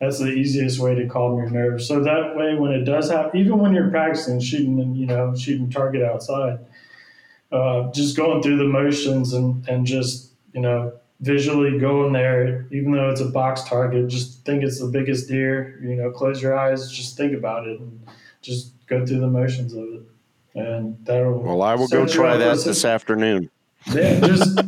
[0.00, 1.86] that's the easiest way to calm your nerves.
[1.86, 5.70] So that way, when it does happen, even when you're practicing shooting you know shooting
[5.70, 6.58] target outside,
[7.50, 12.92] uh, just going through the motions and and just you know visually going there, even
[12.92, 15.78] though it's a box target, just think it's the biggest deer.
[15.82, 18.00] You know, close your eyes, just think about it, and
[18.42, 20.09] just go through the motions of it
[20.54, 21.40] and that'll.
[21.40, 23.50] Well, I will go try that this afternoon.
[23.92, 24.60] Yeah, just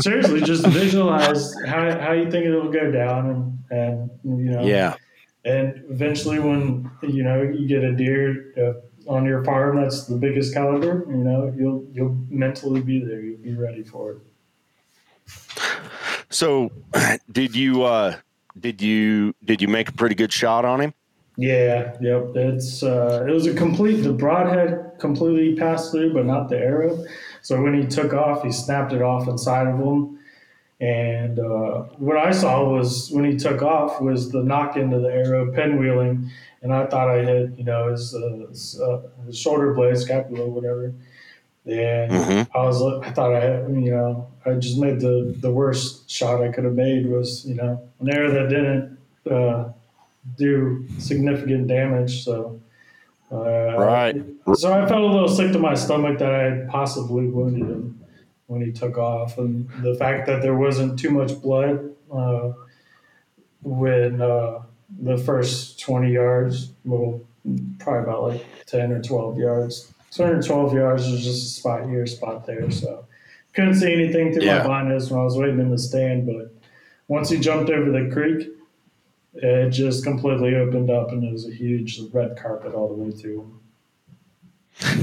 [0.00, 3.30] seriously, just visualize how, how you think it'll go down,
[3.70, 4.96] and and you know, yeah,
[5.44, 10.16] and eventually, when you know you get a deer uh, on your farm that's the
[10.16, 14.18] biggest caliber, you know, you'll you'll mentally be there, you'll be ready for it.
[16.30, 16.70] So,
[17.32, 18.16] did you uh,
[18.58, 20.94] did you did you make a pretty good shot on him?
[21.36, 22.32] Yeah, yep.
[22.34, 24.02] It's uh, it was a complete.
[24.02, 27.04] The broadhead completely passed through, but not the arrow.
[27.40, 30.18] So when he took off, he snapped it off inside of him,
[30.80, 35.08] And uh, what I saw was when he took off was the nock into the
[35.12, 36.28] arrow pinwheeling,
[36.62, 40.46] and I thought I hit you know his, uh, his, uh, his shoulder blade, scapula,
[40.48, 40.94] whatever.
[41.66, 42.48] And Mhm.
[42.54, 46.48] I was I thought I you know I just made the the worst shot I
[46.50, 48.98] could have made was you know an arrow that didn't
[49.30, 49.72] uh,
[50.36, 52.24] do significant damage.
[52.24, 52.60] So.
[53.30, 54.22] Uh, Right.
[54.54, 57.98] So I felt a little sick to my stomach that I had possibly wounded him
[58.46, 62.52] when he took off, and the fact that there wasn't too much blood uh,
[63.62, 64.60] when uh,
[65.00, 67.20] the first twenty yards, well,
[67.78, 69.92] probably about like ten or twelve yards.
[70.10, 72.70] Ten or twelve yards was just a spot here, spot there.
[72.70, 73.06] So
[73.54, 74.58] couldn't see anything through Yeah.
[74.58, 76.26] my blindness when I was waiting in the stand.
[76.26, 76.52] But
[77.08, 78.48] once he jumped over the creek,
[79.34, 83.10] it just completely opened up, and it was a huge red carpet all the way
[83.10, 83.50] through.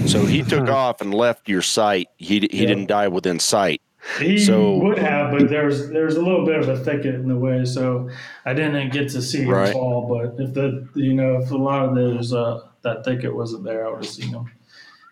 [0.07, 2.09] So he took off and left your sight.
[2.17, 2.67] He he Yeah.
[2.67, 3.81] didn't die within sight.
[4.17, 7.35] He So- would have, but there's there's a little bit of a thicket in the
[7.37, 8.09] way, so
[8.45, 9.73] I didn't get to see him Right.
[9.73, 10.07] fall.
[10.07, 13.85] But if the you know if a lot of those uh, that thicket wasn't there,
[13.85, 14.45] I would have seen him.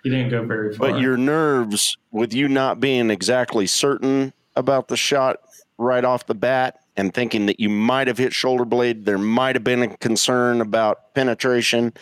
[0.04, 0.92] He didn't go very far.
[0.92, 5.38] But your nerves, with you not being exactly certain about the shot
[5.78, 9.56] right off the bat, and thinking that you might have hit shoulder blade, there might
[9.56, 11.94] have been a concern about penetration.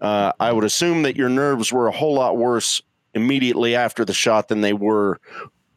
[0.00, 2.82] Uh, I would assume that your nerves were a whole lot worse
[3.14, 5.20] immediately after the shot than they were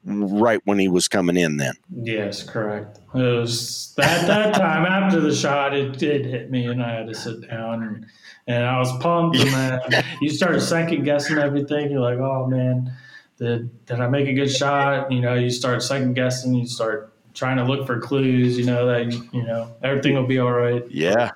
[0.05, 1.57] right when he was coming in.
[1.57, 2.99] Then, yes, correct.
[3.13, 7.07] It was at that time after the shot, it did hit me, and I had
[7.07, 8.05] to sit down and.
[8.47, 11.91] And I was pumped, and then you start second guessing everything.
[11.91, 12.91] You're like, "Oh man,
[13.37, 16.55] did did I make a good shot?" You know, you start second guessing.
[16.55, 18.57] You start trying to look for clues.
[18.57, 20.83] You know that you, you know everything will be all right.
[20.89, 21.31] yeah,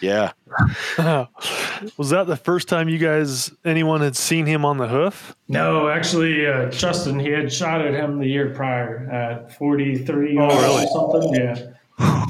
[0.00, 0.32] yeah.
[1.96, 5.34] was that the first time you guys anyone had seen him on the hoof?
[5.48, 10.44] No, actually, uh, Justin, he had shot at him the year prior at 43 Oh,
[10.44, 11.34] or something.
[11.34, 11.72] Yeah.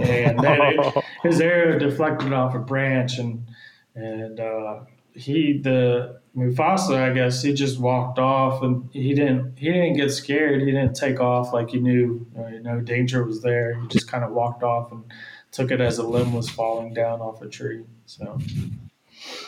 [0.00, 3.46] And then it, his arrow deflected off a branch, and
[3.94, 4.80] and uh,
[5.12, 10.10] he the Mufasa, I guess, he just walked off, and he didn't he didn't get
[10.12, 10.60] scared.
[10.60, 13.74] He didn't take off like he knew uh, no danger was there.
[13.80, 15.04] He just kind of walked off and
[15.50, 17.82] took it as a limb was falling down off a tree.
[18.06, 18.38] So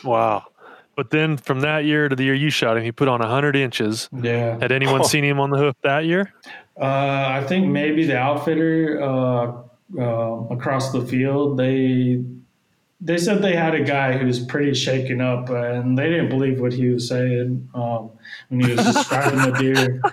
[0.03, 0.43] Wow.
[0.95, 3.55] But then from that year to the year you shot him, he put on 100
[3.55, 4.09] inches.
[4.11, 4.57] yeah.
[4.59, 5.03] Had anyone Oh.
[5.03, 6.33] seen him on the hoof that year?
[6.79, 9.53] Uh, I think maybe the outfitter uh,
[9.97, 12.23] uh, across the field they
[13.01, 16.61] they said they had a guy who was pretty shaken up, and they didn't believe
[16.61, 18.11] what he was saying um,
[18.49, 20.01] when he was describing the deer.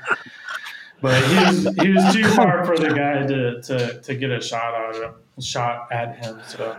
[1.01, 4.41] But he was he was too far for the guy to, to, to get a
[4.41, 6.41] shot at him, shot at him.
[6.45, 6.77] So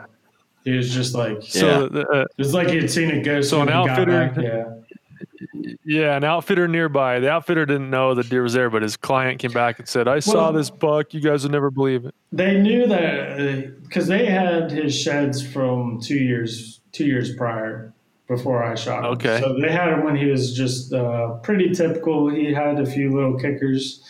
[0.66, 3.50] he was just like So, uh, it was like he had seen a ghost.
[3.50, 4.74] So an outfitter- back, yeah.
[5.84, 7.20] Yeah, an outfitter nearby.
[7.20, 10.08] The outfitter didn't know the deer was there, but his client came back and said,
[10.08, 11.14] "I saw this buck.
[11.14, 16.00] You guys would never believe it." They knew that because they had his sheds from
[16.02, 17.94] two years two years prior
[18.28, 19.12] before I shot him.
[19.12, 19.40] Okay.
[19.42, 22.30] So they had him when he was just uh, pretty typical.
[22.30, 24.04] He had a few little kickers,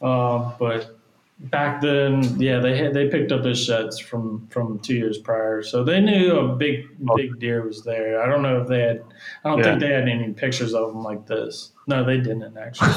[0.00, 0.95] uh, but
[1.38, 5.62] back then, yeah, they had they picked up his sheds from from two years prior.
[5.62, 8.20] So they knew a big big deer was there.
[8.22, 9.02] I don't know if they had.
[9.44, 9.64] I don't Yeah.
[9.64, 11.72] think they had any pictures of him like this.
[11.86, 12.92] No, they didn't actually.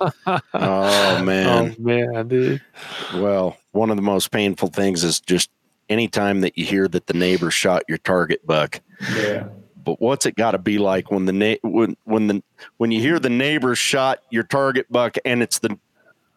[0.54, 1.74] Oh man.
[1.78, 2.62] Oh man, dude.
[3.14, 5.50] Well, one of the most painful things is just
[5.88, 8.80] anytime that you hear that the neighbor shot your target buck.
[9.16, 9.44] yeah.
[9.84, 12.42] But what's it got to be like when the na- when when the
[12.76, 15.76] when you hear the neighbor shot your target buck and it's the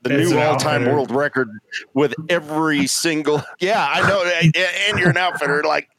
[0.05, 1.49] the It's new all-time world record
[1.93, 5.89] with every single yeah I know and- and you're an outfitter like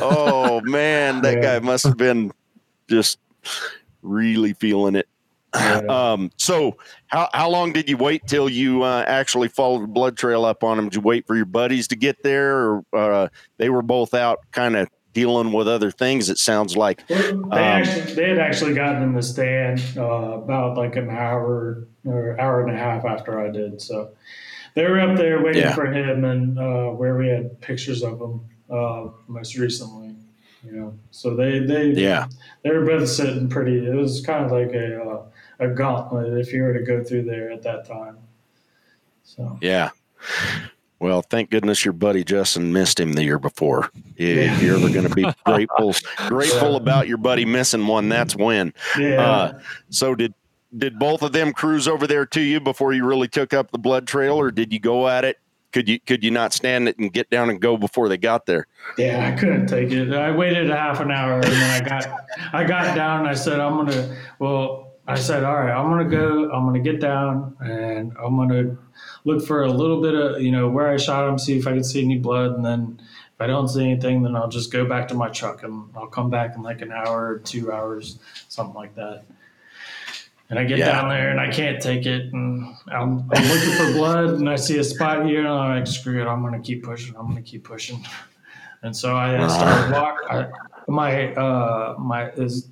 [0.00, 1.58] oh man that Yeah.
[1.58, 2.32] guy must have been
[2.88, 3.18] just
[4.02, 5.08] really feeling it
[5.54, 5.80] Yeah.
[5.88, 6.76] um so
[7.08, 10.62] how how long did you wait till you uh, actually followed the blood trail up
[10.62, 13.82] on them did you wait for your buddies to get there or uh, they were
[13.82, 18.28] both out kind of dealing with other things it sounds like they Um, actually they
[18.28, 20.02] had actually gotten in the stand uh,
[20.42, 23.80] about like an hour or hour and a half after I did.
[23.80, 24.10] So
[24.74, 25.74] they were up there waiting Yeah.
[25.74, 30.14] for him, and uh, where we had pictures of him uh, most recently.
[30.62, 32.26] You know, so they they Yeah.
[32.62, 33.86] they were both sitting pretty.
[33.86, 35.22] It was kind of like a uh,
[35.60, 38.18] a gauntlet if you were to go through there at that time.
[39.24, 39.88] So Yeah.
[40.98, 43.90] Well, thank goodness your buddy Justin missed him the year before.
[44.16, 44.60] If Yeah.
[44.60, 45.94] you're ever going to be grateful,
[46.28, 46.76] grateful Yeah.
[46.76, 48.72] about your buddy missing one, that's when.
[48.98, 49.20] yeah.
[49.20, 50.32] Uh, so did
[50.76, 53.78] did both of them cruise over there to you before you really took up the
[53.78, 55.38] blood trail, or did you go at it?
[55.72, 58.46] Could you could you not stand it and get down and go before they got
[58.46, 58.66] there?
[58.96, 60.12] Yeah, I couldn't take it.
[60.12, 62.06] I waited a half an hour and then I got
[62.54, 66.08] I got down and I said I'm gonna well I said, all right, I'm gonna
[66.08, 66.50] go.
[66.50, 68.76] I'm gonna get down and I'm gonna
[69.24, 71.72] look for a little bit of you know where I shot him, see if I
[71.72, 74.84] can see any blood, and then if I don't see anything, then I'll just go
[74.84, 78.18] back to my truck and I'll come back in like an hour or two hours,
[78.48, 79.24] something like that.
[80.48, 80.86] And I get Yeah.
[80.86, 84.56] down there and I can't take it, and I'm, I'm looking for blood, and I
[84.56, 87.42] see a spot here, and I'm like, screw it, I'm gonna keep pushing, I'm gonna
[87.42, 88.04] keep pushing.
[88.82, 90.18] And so I started walk.
[90.30, 90.46] I,
[90.88, 92.68] my uh, my is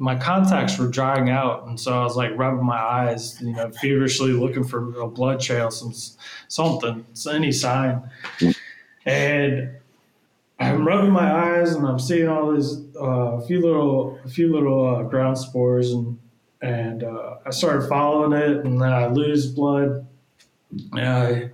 [0.00, 3.70] my contacts were drying out, and so I was like rubbing my eyes, you know,
[3.70, 5.92] feverishly looking for a blood trail, some
[6.48, 8.02] something, any sign.
[9.04, 9.76] And
[10.58, 14.50] I'm rubbing my eyes, and I'm seeing all these uh, a few little a few
[14.50, 16.18] little uh, ground spores, and
[16.62, 20.06] and uh, I started following it, and then I lose blood.
[20.92, 21.50] And I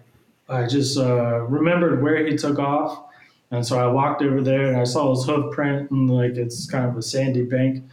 [0.49, 3.03] I just uh, remembered where he took off.
[3.51, 6.69] And so I walked over there and I saw his hoof print and like it's
[6.69, 7.85] kind of a sandy bank.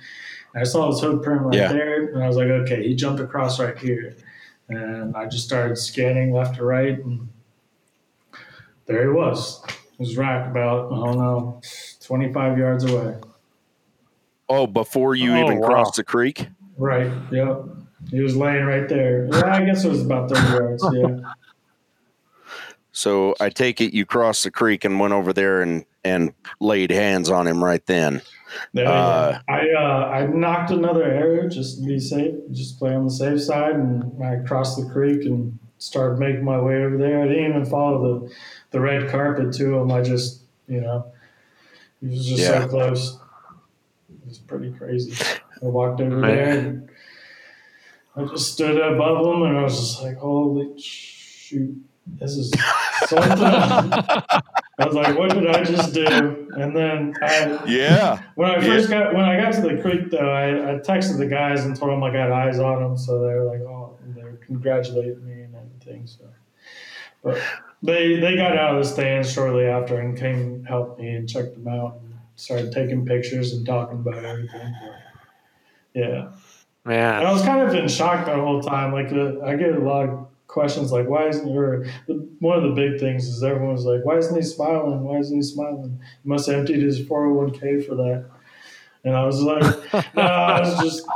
[0.53, 1.67] And I saw his hoof print right Yeah.
[1.73, 4.15] there and I was like, okay, he jumped across right here.
[4.69, 7.27] And I just started scanning left to right and
[8.85, 9.63] there he was.
[9.97, 11.61] He was right about, I don't know,
[12.01, 13.15] 25 yards away.
[14.49, 15.67] Oh, before you Oh, even wow.
[15.67, 16.47] crossed the creek?
[16.77, 17.11] Right.
[17.31, 17.65] Yep.
[18.11, 19.25] He was laying right there.
[19.31, 20.85] Yeah, I guess it was about 30 yards.
[20.93, 21.33] Yeah.
[22.93, 26.91] So I take it you crossed the creek and went over there and, and laid
[26.91, 28.21] hands on him right then.
[28.77, 29.39] Uh.
[29.49, 33.41] I uh, I nocked another arrow just to be safe, just play on the safe
[33.41, 37.23] side, and I crossed the creek and started making my way over there.
[37.23, 38.33] I didn't even follow the
[38.69, 39.91] the red carpet to him.
[39.91, 41.11] I just you know,
[41.99, 42.61] he was just Yeah.
[42.61, 43.17] so close.
[44.09, 45.13] It was pretty crazy.
[45.61, 46.89] I walked over there and
[48.15, 52.51] I just stood above him, and I was just like, holy shoot, this is
[53.07, 53.43] something.
[54.79, 56.47] I was like, what did I just do?
[56.57, 58.21] And then I, Yeah.
[58.35, 61.27] when I first got when I got to the creek though, I, I texted the
[61.27, 64.23] guys and told them I got eyes on them, so they were like, "Oh," they
[64.23, 66.07] were congratulating me and everything.
[66.07, 66.25] So,
[67.23, 67.39] but
[67.81, 71.29] they they got out of the stands shortly after and came and helped me and
[71.29, 74.73] checked them out and started taking pictures and talking about everything.
[74.81, 74.95] But,
[75.93, 76.33] yeah, and
[76.85, 78.91] Man, I was kind of in shock the whole time.
[78.91, 81.85] Like uh, I get a lot of questions like, "Why isn't?" Or
[82.39, 85.03] one of the big things is everyone was like, "Why isn't he smiling?
[85.03, 88.25] Why isn't he smiling?" He must have emptied his four hundred one k for that.
[89.05, 89.63] And I was like,
[90.15, 91.07] "No, it's just,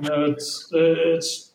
[0.00, 1.50] no, it's it's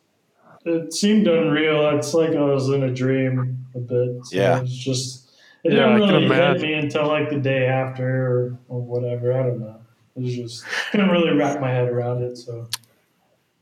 [0.65, 1.89] it seemed unreal.
[1.97, 4.25] It's like I was in a dream a bit.
[4.25, 4.61] So Yeah.
[4.61, 5.31] it's just
[5.63, 9.33] it Yeah, didn't really hit me until like the day after or, or whatever.
[9.33, 9.75] I don't know.
[10.15, 12.37] It was just couldn't really wrap my head around it.
[12.37, 12.67] So.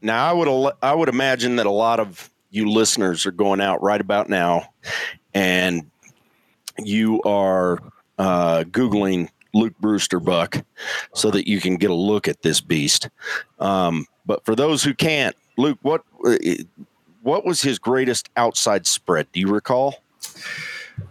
[0.02, 3.82] Now I would I would imagine that a lot of you listeners are going out
[3.82, 4.74] right about now,
[5.34, 5.90] and
[6.78, 7.80] you are
[8.18, 10.64] uh, googling Luke Brewster buck
[11.14, 13.10] so that you can get a look at this beast.
[13.60, 16.38] Um, but for those who can't, Luke, what uh,
[17.22, 19.28] what was his greatest outside spread?
[19.32, 20.04] Do you recall?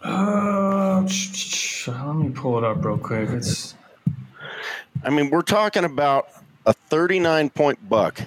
[0.02, 3.30] Uh, let me pull it up real quick.
[3.30, 3.74] It's
[5.04, 6.28] I mean, we're talking about
[6.64, 8.20] a 39 point buck.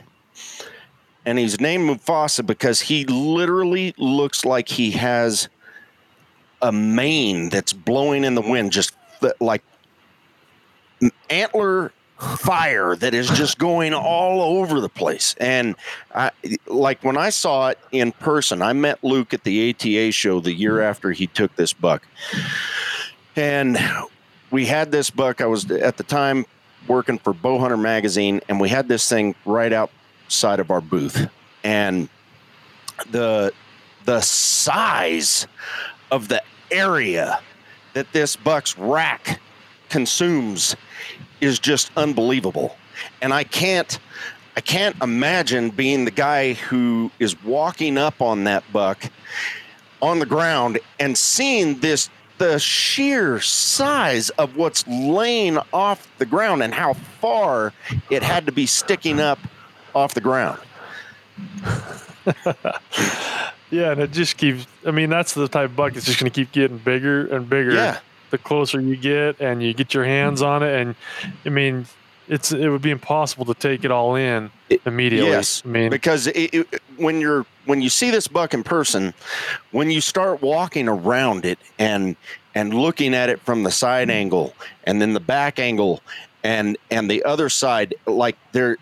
[1.25, 5.49] And he's named Mufasa because he literally looks like he has
[6.61, 8.93] a mane that's blowing in the wind, just
[9.39, 9.63] like
[11.29, 15.35] antler fire that is just going all over the place.
[15.39, 15.75] And
[16.13, 16.31] I,
[16.67, 20.53] like when I saw it in person, I met Luke at the ATA show the
[20.53, 22.05] year after he took this buck.
[23.35, 23.77] And
[24.51, 25.39] we had this buck.
[25.41, 26.45] I was at the time
[26.87, 29.71] working for Bowhunter magazine, and we had this thing right
[30.29, 31.27] outside of our booth.
[31.63, 32.07] And
[33.09, 33.51] the
[34.05, 35.47] the size
[36.11, 37.39] of the area
[37.93, 39.39] that this buck's rack
[39.89, 40.75] consumes
[41.41, 42.77] is just unbelievable.
[43.23, 43.97] And I can't
[44.55, 49.03] I can't imagine being the guy who is walking up on that buck
[49.99, 56.61] on the ground and seeing this the sheer size of what's laying off the ground
[56.61, 57.73] and how far
[58.11, 59.39] it had to be sticking up
[59.95, 60.59] off the ground.
[63.71, 64.67] yeah, and it just keeps.
[64.85, 67.49] I mean, that's the type of buck that's just going to keep getting bigger and
[67.49, 67.73] bigger.
[67.73, 67.99] Yeah.
[68.31, 70.95] The closer you get, and you get your hands on it, and
[71.45, 71.87] I mean,
[72.27, 75.31] it's it would be impossible to take it all in It- immediately.
[75.31, 79.13] yes, I mean, because it, it, when you're when you see this buck in person,
[79.71, 82.15] when you start walking around it and
[82.55, 84.17] and looking at it from the side mm-hmm.
[84.17, 84.53] angle
[84.83, 86.01] and then the back angle
[86.43, 88.77] and and the other side, like there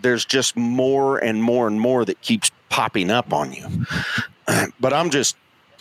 [0.00, 3.66] there's just more and more and more that keeps popping up on you.
[4.78, 5.36] But I'm just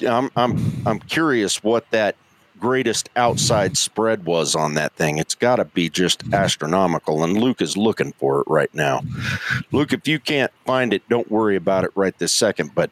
[0.07, 2.15] I'm I'm I'm curious what that
[2.59, 5.17] greatest outside spread was on that thing.
[5.17, 7.23] It's got to be just astronomical.
[7.23, 9.01] And Luke is looking for it right now.
[9.71, 12.73] Luke, if you can't find it, don't worry about it right this second.
[12.73, 12.89] But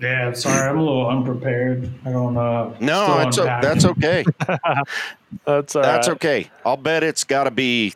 [0.00, 1.90] yeah, sorry, I'm a little unprepared.
[2.04, 2.74] I don't know.
[2.74, 4.24] Uh, no, it's a, that's okay.
[5.44, 6.08] that's that's right.
[6.08, 6.50] okay.
[6.64, 7.94] I'll bet it's got to be.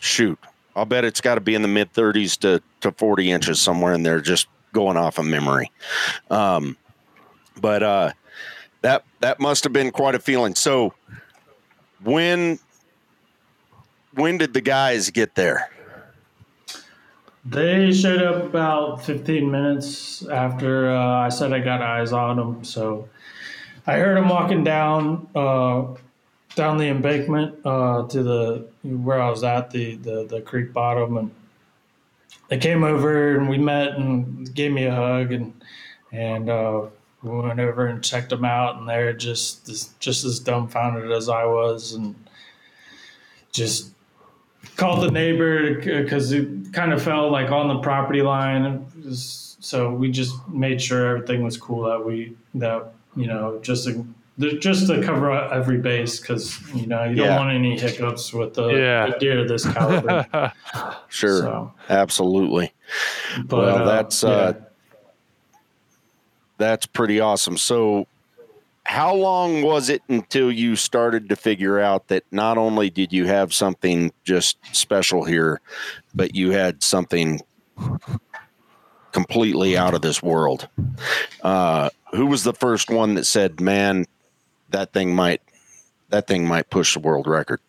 [0.00, 0.38] Shoot,
[0.76, 3.94] I'll bet it's got to be in the mid 30s to to 40 inches somewhere
[3.94, 5.70] in there, just going off of memory.
[6.30, 6.76] Um,
[7.60, 8.12] but uh,
[8.84, 10.54] that that must have been quite a feeling.
[10.54, 10.92] So
[12.02, 12.58] when
[14.12, 15.70] when did the guys get there?
[17.46, 22.64] They showed up about 15 minutes after uh, I said I got eyes on them.
[22.64, 23.08] So
[23.86, 25.94] I heard them walking down uh,
[26.54, 31.16] down the embankment uh, to the where I was at the, the the creek bottom,
[31.16, 31.30] and
[32.48, 35.54] they came over and we met and gave me a hug and
[36.12, 36.86] and uh,
[37.24, 39.66] we went over and checked them out, and they're just
[40.00, 42.14] just as dumbfounded as I was, and
[43.52, 43.90] just
[44.76, 48.86] called the neighbor because it kind of fell like on the property line.
[49.12, 54.58] So we just made sure everything was cool that we that you know just to,
[54.58, 57.36] just to cover every base because you know you don't Yeah.
[57.38, 59.06] want any hiccups with the, Yeah.
[59.06, 60.52] the deer of this caliber.
[61.08, 62.72] Sure, So, absolutely.
[63.44, 64.64] but, well, uh, that's uh, yeah.
[66.64, 67.56] That's pretty awesome.
[67.56, 68.06] So,
[68.84, 73.26] how long was it until you started to figure out that not only did you
[73.26, 75.60] have something just special here,
[76.14, 77.40] but you had something
[79.12, 80.68] completely out of this world?
[81.42, 84.06] Uh, who was the first one that said, "Man,
[84.70, 85.42] that thing might
[86.10, 87.60] that thing might push the world record"?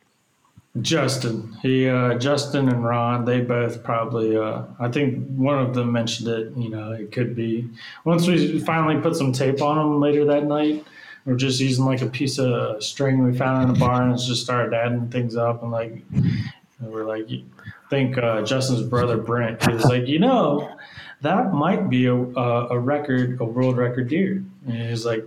[0.81, 4.35] Justin, he, uh, Justin and Ron, they both probably.
[4.37, 6.51] Uh, I think one of them mentioned it.
[6.57, 7.69] You know, it could be
[8.03, 10.85] once we finally put some tape on them later that night.
[11.25, 14.43] We're just using like a piece of string we found in the barn and just
[14.43, 19.65] started adding things up and like and we're like, I think uh, Justin's brother Brent
[19.71, 20.75] was like, you know,
[21.21, 24.43] that might be a, a, a record, a world record deer.
[24.67, 25.25] And he's like,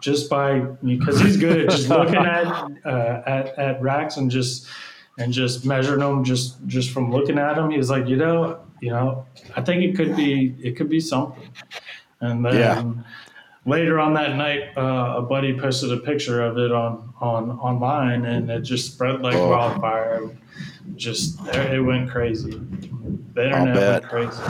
[0.00, 2.46] just by because he's good at just looking at
[2.84, 4.66] uh, at at racks and just
[5.20, 7.70] and just measuring them just just from looking at them.
[7.70, 11.00] He was like, you know, you know, I think it could be it could be
[11.00, 11.48] something.
[12.20, 12.92] And then Yeah.
[13.66, 18.24] later on that night, uh, a buddy posted a picture of it on on online,
[18.24, 19.50] and it just spread like Oh.
[19.50, 20.30] wildfire.
[20.96, 22.60] Just it went crazy.
[23.34, 24.42] The internet went crazy,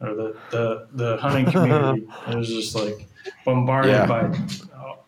[0.00, 2.06] or the the the hunting community.
[2.28, 3.08] it was just like
[3.44, 4.06] bombarded Yeah.
[4.06, 4.30] by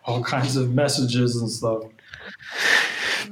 [0.04, 1.82] all kinds of messages and stuff.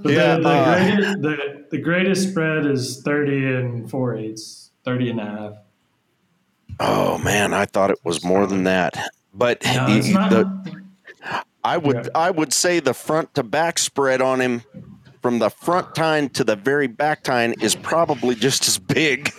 [0.03, 4.71] But Yeah, the, the, uh, greatest, the, the greatest spread is 30 and 4 eighths,
[4.85, 5.53] 30 and a half.
[6.81, 8.97] Oh man, I thought it was more than that.
[9.35, 10.31] But No, y- it's not.
[10.31, 10.83] the,
[11.65, 12.11] I would Yeah.
[12.15, 14.63] I would say the front to back spread on him
[15.23, 19.33] from the front tine to the very back tine is probably just as big.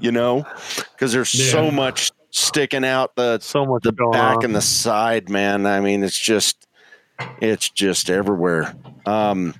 [0.00, 0.46] you know,
[0.92, 4.44] because there's so much sticking out the So much the back on.
[4.46, 5.66] and the side, man.
[5.66, 6.66] I mean, it's just
[7.40, 8.74] it's just everywhere.
[9.06, 9.54] Um,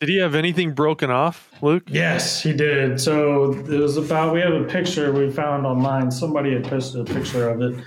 [0.00, 1.84] Did he have anything broken off, Luke?
[1.88, 3.00] Yes, he did.
[3.00, 6.10] So it was about, we have a picture we found online.
[6.10, 7.82] Somebody had posted a picture of it,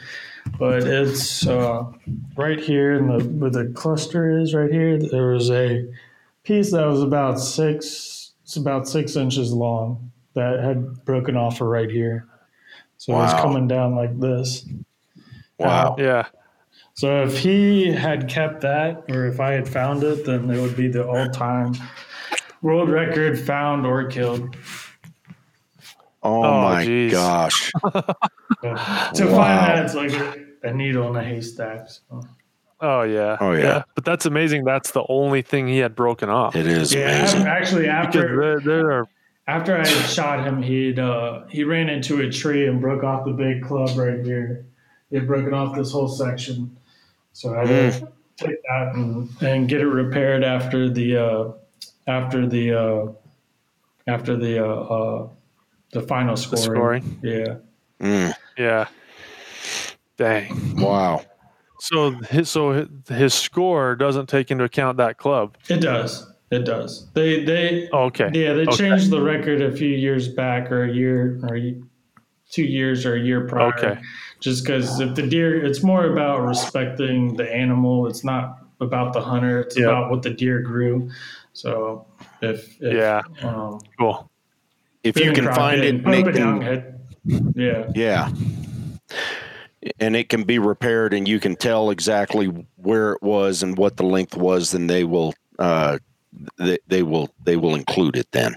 [0.59, 1.84] but it's uh,
[2.38, 4.97] right here in the, where the cluster is right here.
[4.99, 5.88] There was a
[6.43, 11.67] piece that was about six, it's about six inches long that had broken off for
[11.67, 12.28] right here.
[12.97, 13.41] So it's Wow.
[13.41, 14.65] coming down like this.
[15.57, 15.95] wow.
[15.97, 16.28] Yeah.
[17.01, 20.77] So if he had kept that, or if I had found it, then it would
[20.77, 21.73] be the all-time
[22.61, 24.55] world record found or killed.
[26.21, 27.11] Oh, Oh, my geez.
[27.11, 27.71] gosh.
[28.61, 29.35] But to Wow.
[29.35, 31.89] find that, it's like a, a needle in a haystack.
[31.89, 32.21] So.
[32.79, 33.35] Oh yeah.
[33.41, 33.81] Oh, yeah.
[33.95, 34.63] But that's amazing.
[34.63, 36.55] That's the only thing he had broken off.
[36.55, 37.47] It is Yeah, amazing.
[37.47, 39.07] actually, after there, there are
[39.47, 43.25] after I had shot him, he'd uh, he ran into a tree and broke off
[43.25, 44.67] the big club right here.
[45.09, 46.77] He had broken off this whole section,
[47.34, 48.07] so I had to
[48.38, 51.51] take that and, and get it repaired after the uh,
[52.07, 53.11] after the uh,
[54.07, 55.29] after the uh, uh,
[55.93, 56.63] the final the scoring.
[57.01, 57.19] scoring.
[57.23, 57.55] Yeah.
[57.99, 58.88] Mm, Yeah.
[60.17, 60.79] Dang.
[60.82, 61.23] wow.
[61.79, 65.57] So his so his- his score doesn't take into account that club.
[65.69, 66.27] It does.
[66.51, 67.09] It does.
[67.13, 68.29] They they Oh, okay.
[68.34, 68.75] Yeah, they Okay.
[68.75, 71.57] changed the record a few years back, or a year, or
[72.51, 73.73] two years, or a year prior.
[73.73, 74.01] Okay.
[74.41, 78.07] Just because if the deer, it's more about respecting the animal.
[78.07, 79.61] It's not about the hunter.
[79.61, 79.85] It's Yeah.
[79.85, 81.09] about what the deer grew.
[81.53, 82.05] So
[82.41, 83.21] if, if Yeah.
[83.43, 84.29] um, Cool.
[85.03, 88.29] If you can find it, and can- yeah, Yeah.
[89.99, 93.97] and it can be repaired, and you can tell exactly where it was and what
[93.97, 95.97] the length was, then they will uh,
[96.57, 98.55] they, they will they will include it then.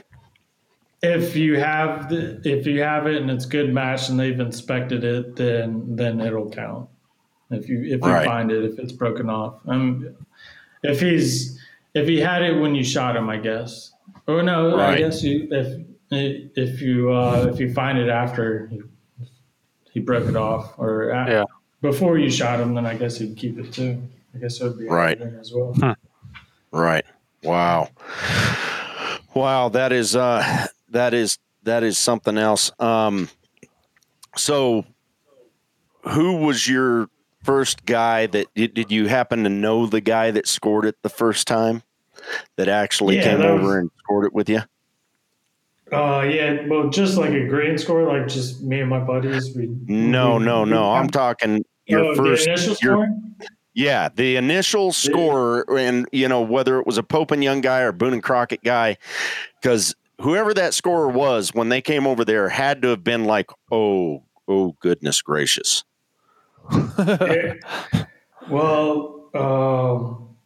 [1.05, 5.05] If you have the, if you have it and it's good match and they've inspected
[5.05, 6.89] it, then then it'll count.
[7.51, 8.25] If you if you right.
[8.25, 10.17] find it, if it's broken off, um,
[10.83, 11.61] if he's
[11.93, 13.93] if he had it when you shot him, I guess.
[14.27, 14.95] Or no, right.
[14.95, 18.81] I guess you if if you uh, if you find it after he,
[19.93, 21.45] he broke it off or after, yeah.
[21.83, 24.03] before you shot him, then I guess he'd keep it too.
[24.35, 25.75] I guess it would be right as well.
[25.75, 25.93] Hmm.
[26.73, 27.05] Right.
[27.43, 27.91] Wow.
[29.35, 29.69] Wow.
[29.69, 32.71] That is uh, that is that is something else.
[32.79, 33.29] Um,
[34.37, 34.85] so,
[36.03, 37.09] who was your
[37.43, 41.09] first guy that did, did you happen to know the guy that scored it the
[41.09, 41.83] first time
[42.57, 44.61] that actually yeah, came that over was, and scored it with you?
[45.93, 49.55] Uh, yeah, well, just like a green score, like just me and my buddies.
[49.55, 50.93] We no, we, no, no.
[50.93, 52.83] I'm talking your oh, first.
[52.83, 53.07] Your,
[53.75, 55.79] yeah, the initial score, yeah.
[55.79, 58.63] and you know whether it was a Pope and Young guy or Boone and Crockett
[58.63, 58.97] guy,
[59.61, 63.51] because whoever that scorer was when they came over there had to have been like,
[63.71, 65.85] oh, oh, goodness gracious.
[66.73, 67.55] yeah.
[68.51, 70.37] Well, um,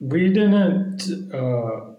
[0.00, 1.02] we didn't.
[1.34, 1.94] Uh,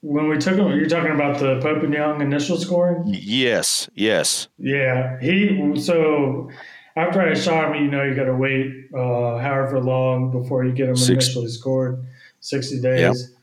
[0.00, 3.02] when we took him, you're talking about the Pope and Young initial scoring.
[3.06, 4.46] Yes, yes.
[4.58, 5.72] Yeah, he.
[5.80, 6.50] So
[6.94, 10.72] after I shot him, you know, you got to wait uh, however long before you
[10.72, 11.26] get him Six.
[11.26, 12.06] initially scored.
[12.38, 13.00] Sixty days.
[13.00, 13.35] Yep.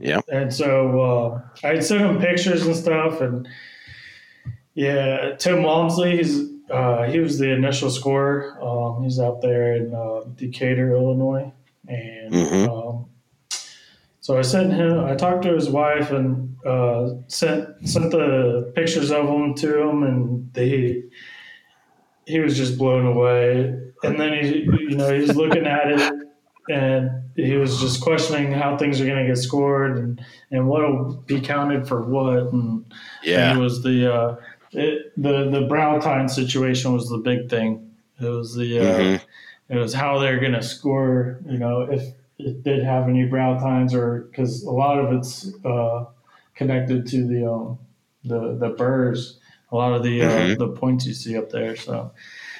[0.00, 0.20] Yeah.
[0.30, 3.48] And so uh, I sent him pictures and stuff, and
[4.74, 8.58] yeah, Tim Walmsley, he's uh, he was the initial scorer.
[8.62, 11.52] Um, he's out there in uh, Decatur, Illinois,
[11.86, 12.70] and mm-hmm.
[12.70, 13.06] um,
[14.20, 15.00] so I sent him.
[15.00, 20.02] I talked to his wife and uh, sent sent the pictures of him to him,
[20.04, 21.02] and they
[22.26, 23.78] he was just blown away.
[24.04, 26.12] And then he, you know, he's looking at it,
[26.70, 30.82] and he was just questioning how things are going to get scored and and what
[30.82, 32.52] will be counted for what.
[32.52, 32.84] And
[33.22, 34.36] yeah, it was the uh,
[34.72, 37.90] it, the the brow tine situation was the big thing.
[38.20, 39.74] It was the uh, mm-hmm.
[39.74, 41.40] it was how they're going to score.
[41.46, 42.02] You know, if
[42.38, 46.04] it did have any brow tines, or because a lot of it's uh,
[46.54, 47.78] connected to the um,
[48.24, 49.38] the the burrs.
[49.70, 50.58] A lot of the uh, mm-hmm.
[50.58, 51.76] the points you see up there.
[51.76, 52.12] So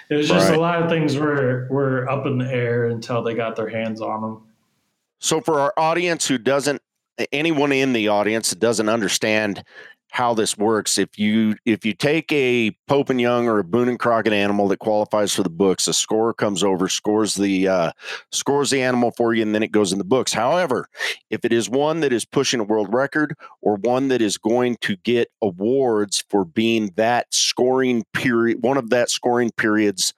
[0.09, 0.59] it was just right.
[0.59, 4.01] a lot of things were were up in the air until they got their hands
[4.01, 4.43] on them.
[5.23, 6.83] So for our audience who doesn't
[7.31, 9.65] anyone in the audience that doesn't understand
[10.11, 10.99] how this works.
[10.99, 14.69] If you if you take a Pope and Young or a Boone and Crockett animal
[14.69, 17.93] that qualifies for the books, a scorer comes over, scores the uh,
[18.31, 20.33] scores the animal for you, and then it goes in the books.
[20.33, 20.87] However,
[21.31, 24.77] if it is one that is pushing a world record or one that is going
[24.83, 30.13] to get awards for being that scoring period, one of that scoring period's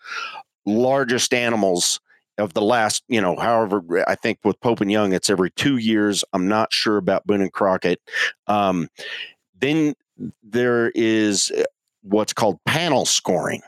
[0.67, 2.01] largest animals
[2.39, 5.77] of the last, you know, however, I think with Pope and Young, it's every two
[5.77, 6.25] years.
[6.33, 8.01] I'm not sure about Boone and Crockett.
[8.47, 8.89] Um,
[9.59, 9.95] then
[10.43, 11.65] there is uh,
[12.03, 13.63] what's called panel scoring.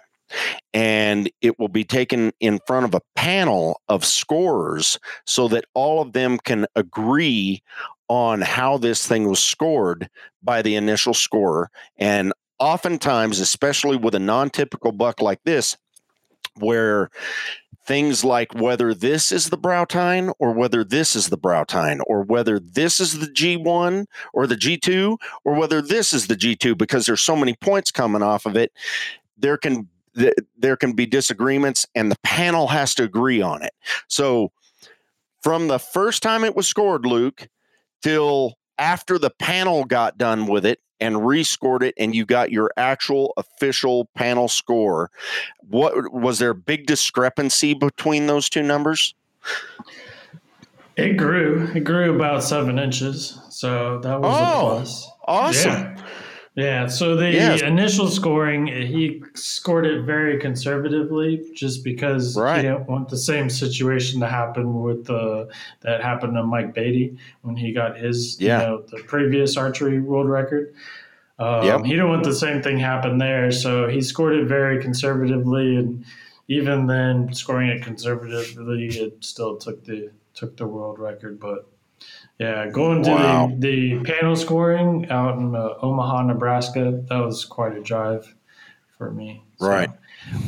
[0.75, 6.03] And it will be taken in front of a panel of scorers so that all
[6.03, 7.63] of them can agree
[8.09, 10.11] on how this thing was scored
[10.43, 11.71] by the initial scorer.
[11.97, 15.77] And oftentimes, especially with a non typical buck like this,
[16.59, 17.11] where
[17.87, 22.01] things like whether this is the brow tine or whether this is the brow tine
[22.07, 26.77] or whether this is the G1 or the G2 or whether this is the G2
[26.77, 28.73] because there's so many points coming off of it.
[29.39, 29.89] There can
[30.57, 33.75] there can be disagreements and the panel has to agree on it.
[34.09, 34.51] So
[35.43, 37.49] from the first time it was scored Luke
[38.03, 42.71] till after the panel got done with it and rescored it and you got your
[42.77, 45.11] actual official panel score
[45.69, 49.15] what was there a big discrepancy between those two numbers?
[50.97, 55.71] It grew it grew about seven inches so that was oh, a plus awesome.
[55.71, 56.07] yeah.
[56.57, 57.61] Yeah, so the yes.
[57.61, 62.57] initial scoring, he scored it very conservatively, just because right.
[62.57, 65.51] he didn't want the same situation to happen with the
[65.83, 68.61] that happened to Mike Beatty when he got his, yeah.
[68.61, 70.75] you know, the previous archery world record.
[71.39, 71.85] Um, yep.
[71.85, 76.07] He didn't want the same thing happen there, so he scored it very conservatively, and
[76.49, 81.69] even then, scoring it conservatively, it still took the took the world record, but
[82.39, 83.47] yeah, going to wow.
[83.59, 88.35] the, the panel scoring out in uh, Omaha, Nebraska, that was quite a drive
[88.99, 89.43] for me.
[89.59, 89.91] So right.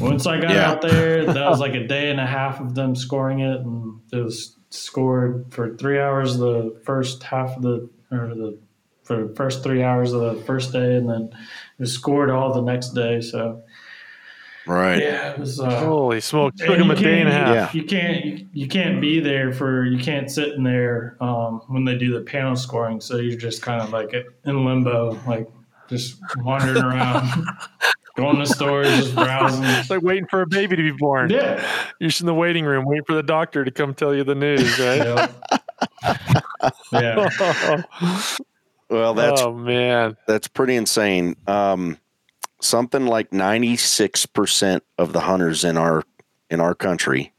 [0.01, 0.70] Once I got yeah.
[0.70, 4.01] out there, that was like a day and a half of them scoring it, and
[4.12, 8.59] it was scored for three hours the first half of the or the
[9.05, 12.53] for the first three hours of the first day, and then it was scored all
[12.53, 13.20] the next day.
[13.20, 13.62] So
[14.69, 15.01] Right.
[15.03, 15.59] Yeah, it was.
[15.59, 16.61] Uh, Holy smokes!
[16.61, 17.75] Took him you a day and a can't- half.
[17.75, 17.81] Yeah.
[17.81, 21.85] You can't you, you can't be there for you can't sit in there um, when
[21.87, 23.01] they do the panel scoring.
[23.01, 24.12] So you're just kind of like
[24.45, 25.49] in limbo, like
[25.89, 27.47] just wandering around,
[28.16, 29.64] going to stores, just browsing.
[29.64, 31.31] It's like waiting for a baby to be born.
[31.31, 31.66] Yeah.
[31.99, 34.35] You're just in the waiting room waiting for the doctor to come tell you the
[34.35, 35.31] news, right?
[36.93, 37.31] Yeah.
[37.31, 37.83] yeah.
[38.91, 40.16] Well, that's oh man.
[40.27, 41.37] that's pretty insane.
[41.47, 41.99] Um,
[42.61, 46.03] something like ninety six percent of the hunters in our
[46.51, 47.33] in our country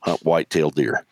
[0.00, 1.04] hunt white-tailed deer,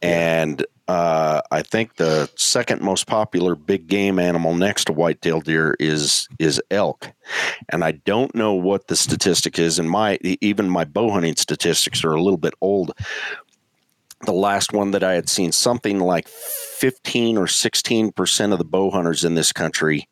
[0.00, 5.76] and uh, I think the second most popular big game animal next to white-tailed deer
[5.80, 7.12] is is elk.
[7.70, 9.78] And I don't know what the statistic is.
[9.78, 12.92] And my even my bow hunting statistics are a little bit old.
[14.26, 18.64] The last one that I had seen, something like fifteen or sixteen percent of the
[18.64, 20.08] bow hunters in this country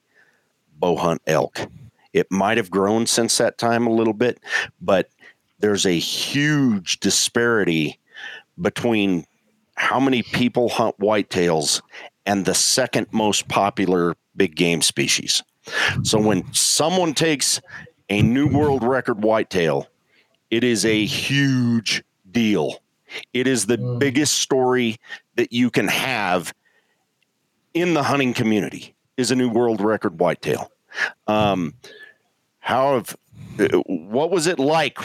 [0.79, 1.69] bow hunt elk.
[2.13, 4.41] It might have grown since that time a little bit,
[4.81, 5.09] but
[5.59, 7.99] there's a huge disparity
[8.61, 9.27] between
[9.77, 11.81] how many people hunt whitetails
[12.27, 15.43] and the second most popular big game species.
[16.03, 17.61] So when someone takes
[18.09, 19.87] a new world record whitetail,
[20.51, 22.83] it is a huge deal.
[23.33, 23.99] It is the Mm.
[23.99, 24.97] biggest story
[25.37, 26.53] that you can have
[27.75, 30.71] in the hunting community is a new world record whitetail.
[31.27, 31.75] Um,
[32.71, 33.17] how have
[33.59, 34.97] uh, what was it like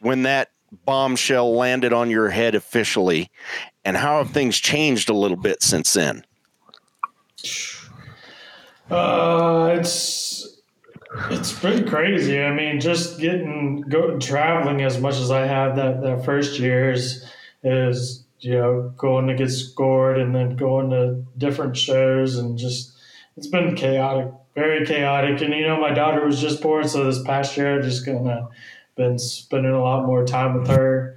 [0.00, 0.52] when that
[0.86, 3.28] bombshell landed on your head officially,
[3.84, 6.24] and how have things changed a little bit since then?
[8.88, 10.60] Uh, it's
[11.30, 12.40] it's pretty crazy.
[12.40, 16.92] I mean, just getting go traveling as much as I have that that first year
[16.92, 17.28] is
[17.64, 22.92] is you know going to get scored and then going to different shows and just
[23.36, 25.40] it's been chaotic, very chaotic.
[25.40, 28.48] And you know, my daughter was just born, so this past year I've just gonna
[28.96, 31.16] been spending a lot more time with her.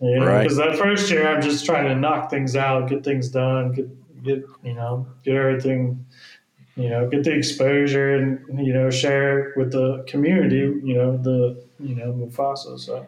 [0.00, 0.42] You know, Right.
[0.44, 3.88] because that first year I'm just trying to knock things out, get things done, get
[4.22, 6.04] get you know get everything
[6.76, 10.58] you know, get the exposure and you know share with the community.
[10.82, 12.78] You know, the you know Mufasa.
[12.78, 13.06] So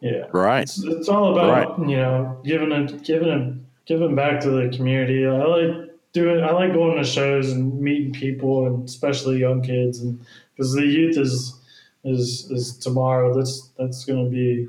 [0.00, 0.62] yeah, Right.
[0.64, 3.54] it's, it's all about you know giving it, giving it,
[3.86, 5.24] giving back to the community.
[5.26, 5.85] I like
[6.16, 10.20] I like going to shows and meeting people, and especially young kids, and
[10.54, 11.60] because the youth is
[12.04, 13.34] is is tomorrow.
[13.34, 14.68] That's that's going to be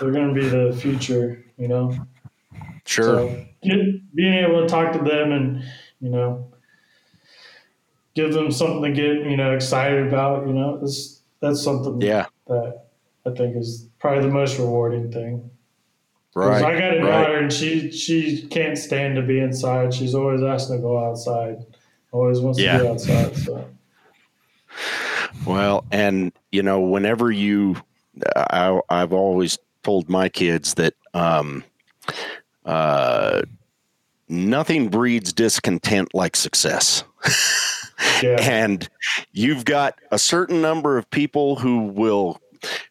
[0.00, 1.44] they're going to be the future.
[1.58, 1.96] You know.
[2.84, 3.04] Sure.
[3.04, 5.64] So get, being able to talk to them and
[6.00, 6.52] you know
[8.16, 12.26] give them something to get you know excited about, you know, that's that's something yeah.
[12.48, 12.86] that
[13.26, 15.50] I think is probably the most rewarding thing.
[16.36, 16.62] Right.
[16.62, 17.22] I got a right.
[17.22, 19.94] daughter and she she can't stand to be inside.
[19.94, 21.64] She's always asking to go outside.
[22.12, 22.76] Always wants Yeah.
[22.76, 23.34] to be outside.
[23.38, 23.64] So
[25.46, 27.76] Well, and you know, whenever you,
[28.36, 31.64] I, I've always told my kids that um,
[32.66, 33.40] uh,
[34.28, 37.02] nothing breeds discontent like success.
[38.22, 38.36] yeah.
[38.42, 38.86] and
[39.32, 42.40] you've got a certain number of people who will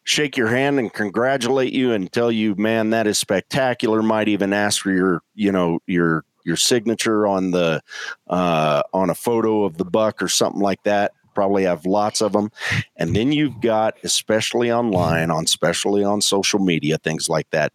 [0.04, 4.02] shake your hand and congratulate you and tell you man that is spectacular.
[4.02, 7.82] Might even ask for your you know your your signature on the
[8.28, 11.12] uh, on a photo of the buck or something like that.
[11.34, 12.50] Probably have lots of them
[12.96, 17.74] and then you've got especially online on especially on social media things like that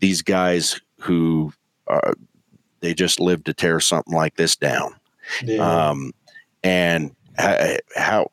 [0.00, 1.52] these guys who
[1.88, 2.12] uh,
[2.80, 4.94] they just live to tear something like this down.
[5.42, 5.88] Yeah.
[5.90, 6.12] um,
[6.62, 8.30] and how, how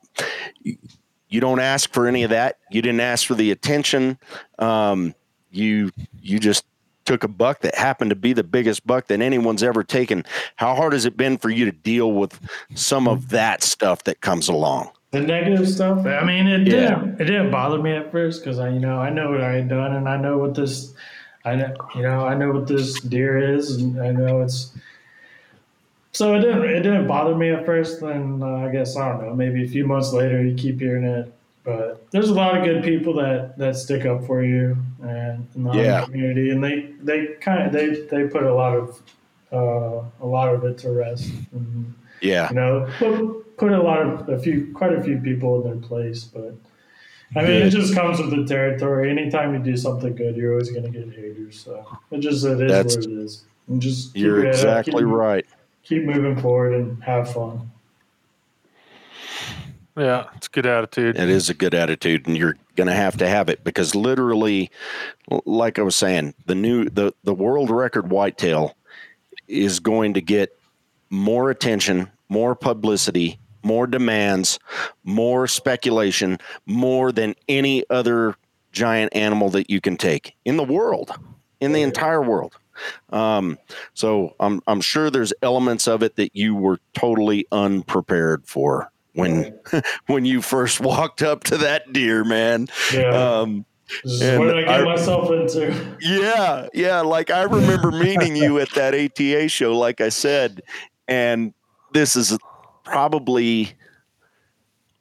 [1.36, 2.60] you don't ask for any of that.
[2.72, 4.18] You didn't ask for the attention.
[4.58, 5.14] Um,
[5.52, 6.66] you you just
[7.04, 10.24] took a buck that happened to be the biggest buck that anyone's ever taken.
[10.56, 12.40] How hard has it been for you to deal with
[12.74, 14.92] some of that stuff that comes along?
[15.12, 16.06] the negative stuff.
[16.06, 16.96] I mean, it Yeah.
[16.96, 19.54] didn't it didn't bother me at first because I you know I know what I
[19.54, 20.94] had done and I know what this
[21.44, 24.72] I know you know I know what this deer is and I know it's
[26.16, 28.00] so it didn't it didn't bother me at first.
[28.02, 31.04] Then uh, I guess I don't know maybe a few months later you keep hearing
[31.04, 31.32] it.
[31.66, 35.64] But there's a lot of good people that, that stick up for you and in
[35.64, 36.06] the Yeah.
[36.06, 39.02] community, and they, they kind of they, they put a lot of
[39.52, 41.32] uh, a lot of it to rest.
[41.54, 41.92] And,
[42.22, 45.64] Yeah, you know, put, put a lot of a few, quite a few people in
[45.80, 46.24] their place.
[46.26, 46.54] But
[47.36, 47.62] I mean, Good.
[47.64, 49.10] it just comes with the territory.
[49.10, 51.60] Anytime you do something good, you're always going to get haters.
[51.66, 53.44] So it just it is That's- what it is.
[53.70, 55.46] And just you're up, exactly keep, right.
[55.86, 57.72] Keep moving forward and have fun.
[59.98, 61.16] Yeah, it's a good attitude.
[61.16, 64.70] It is a good attitude, and you're going to have to have it because literally,
[65.46, 68.76] like I was saying, the new the the world record whitetail
[69.48, 70.58] is going to get
[71.10, 74.60] more attention, more publicity, more demands,
[75.04, 78.36] more speculation, more than any other
[78.74, 81.18] giant animal that you can take in the world,
[81.62, 82.58] in the entire world.
[83.12, 83.58] Um,
[83.94, 89.58] so I'm I'm sure there's elements of it that you were totally unprepared for when
[90.08, 92.68] when you first walked up to that deer, man.
[92.94, 93.10] Yeah.
[93.40, 93.66] Um,
[94.04, 95.98] This is what I get I- myself into?
[96.02, 97.02] yeah, yeah.
[97.02, 100.62] Like I remember meeting you at that ATA show, like I said,
[101.08, 101.54] and
[101.94, 102.38] this is
[102.84, 103.74] probably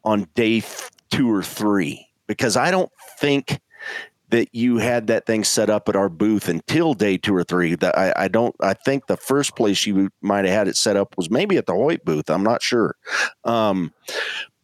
[0.04, 0.62] on day
[1.10, 3.60] two or three because I don't think
[4.34, 7.76] that you had that thing set up at our booth until day two or three.
[7.76, 8.52] That I, I don't.
[8.60, 11.66] I think the first place you might have had it set up was maybe at
[11.66, 12.28] the Hoyt booth.
[12.28, 12.96] I'm not sure,
[13.44, 13.92] um,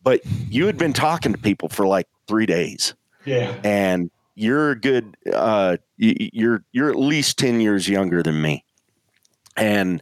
[0.02, 2.94] but you had been talking to people for like three days
[3.24, 3.54] Yeah.
[3.62, 8.64] and you're a good uh you're you're at least 10 years younger than me
[9.56, 10.00] and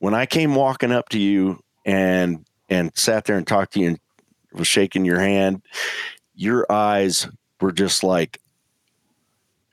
[0.00, 3.86] when i came walking up to you and and sat there and talked to you
[3.88, 4.00] and
[4.52, 5.62] was shaking your hand
[6.34, 7.28] your eyes
[7.60, 8.40] were just like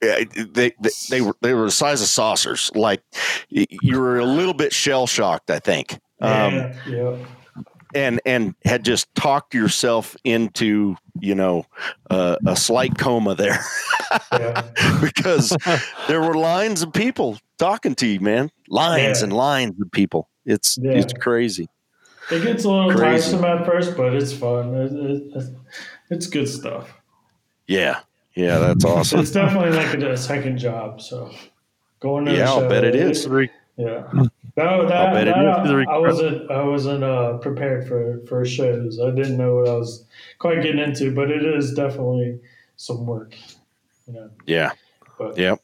[0.05, 0.71] they, they
[1.09, 3.01] they were they were the size of saucers like
[3.49, 6.75] you were a little bit shell shocked i think um yeah.
[6.87, 7.15] yeah.
[7.93, 11.65] and and had just talked yourself into you know
[12.09, 13.59] uh, a slight coma there
[14.31, 14.63] Yeah.
[15.01, 15.55] because
[16.07, 20.77] there were lines of people talking to you man lines and lines of people it's
[20.81, 21.67] it's crazy
[22.31, 23.03] It gets a little Crazy.
[23.33, 24.73] tiresome at first, but it's fun.
[24.73, 24.91] It,
[25.37, 25.43] it,
[26.09, 26.91] it's good stuff.
[27.67, 27.99] yeah
[28.35, 31.01] yeah that's awesome It's definitely like a, a second job.
[31.01, 31.31] So
[31.99, 33.25] going to the Yeah, I'll bet it is.
[33.77, 34.03] Yeah.
[34.57, 35.87] No, that, bet it that is.
[35.89, 38.99] I wasn't I wasn't uh, prepared for for shows.
[39.01, 40.05] I didn't know what I was
[40.39, 42.39] quite getting into, but it is definitely
[42.77, 43.35] some work.
[44.07, 44.71] You know, yeah
[45.17, 45.61] but Yep.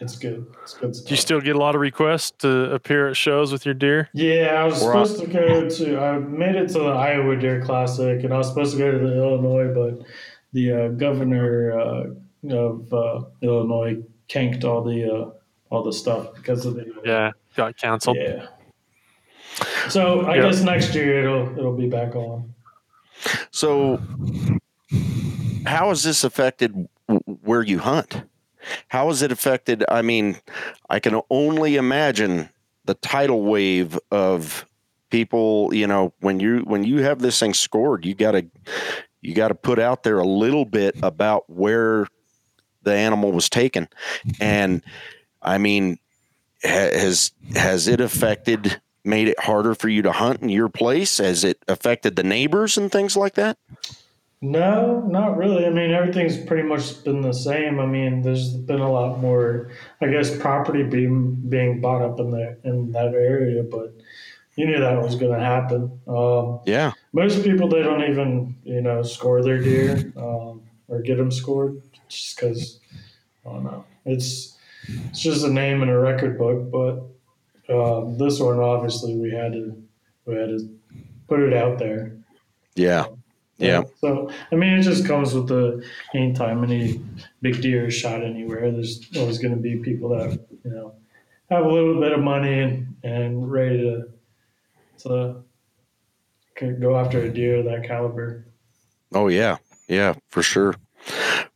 [0.00, 0.46] it's good.
[0.62, 1.08] It's good stuff.
[1.08, 4.08] Do you still get a lot of requests to appear at shows with your deer?
[4.12, 5.98] Yeah, I was We're supposed to go to.
[6.00, 8.98] I made it to the Iowa Deer Classic, and I was supposed to go to
[8.98, 10.06] the Illinois, but
[10.56, 12.04] the uh, governor uh,
[12.50, 15.30] of uh, Illinois canked all the uh,
[15.70, 18.16] all the stuff because of the Yeah, got canceled.
[18.16, 18.46] yeah.
[19.90, 20.42] So I Yeah.
[20.44, 22.54] guess next year it'll it'll be back on.
[23.50, 24.00] so
[25.66, 26.88] how has this affected
[27.42, 28.22] where you hunt
[28.88, 30.36] how has it affected i mean
[30.90, 32.48] i can only imagine
[32.84, 34.66] the tidal wave of
[35.10, 38.44] people you know when you when you have this thing scored you got to
[39.26, 42.06] you got to put out there a little bit about where
[42.82, 43.88] the animal was taken
[44.24, 44.42] mm-hmm.
[44.42, 44.82] and
[45.42, 45.98] i mean
[46.62, 51.44] has has it affected made it harder for you to hunt in your place has
[51.44, 53.58] it affected the neighbors and things like that
[54.42, 55.64] No, not really.
[55.64, 57.80] I mean, everything's pretty much been the same.
[57.80, 59.70] I mean, there's been a lot more,
[60.02, 63.94] I guess, property being being bought up in the in that area, but
[64.56, 66.00] you knew that was going to happen.
[66.08, 71.16] Um, yeah most people they don't even you know score their deer um, or get
[71.16, 72.78] them scored just because
[73.44, 73.84] I don't know.
[74.04, 74.56] It's
[75.08, 79.52] it's just a name in a record book, but um, this one obviously we had
[79.54, 79.82] to
[80.26, 80.78] we had to
[81.26, 82.16] put it out there.
[82.74, 83.06] yeah
[83.56, 83.84] Yeah.
[84.02, 85.82] So I mean, it just comes with the
[86.14, 87.00] anytime any
[87.40, 90.94] big deer is shot anywhere, there's always going to be people that you know
[91.50, 94.08] have a little bit of money and, and ready to
[94.98, 95.42] to
[96.80, 98.46] go after a deer of that caliber.
[99.14, 99.56] Oh yeah,
[99.88, 100.74] yeah, for sure,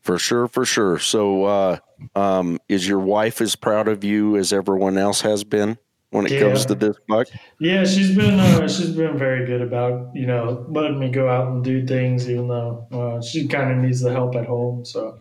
[0.00, 0.98] for sure, for sure.
[0.98, 1.78] So, uh,
[2.14, 5.78] um, is your wife as proud of you as everyone else has been
[6.10, 7.26] when it comes to this buck?
[7.58, 11.48] Yeah, she's been uh, she's been very good about you know letting me go out
[11.48, 14.84] and do things, even though uh, she kind of needs the help at home.
[14.84, 15.18] So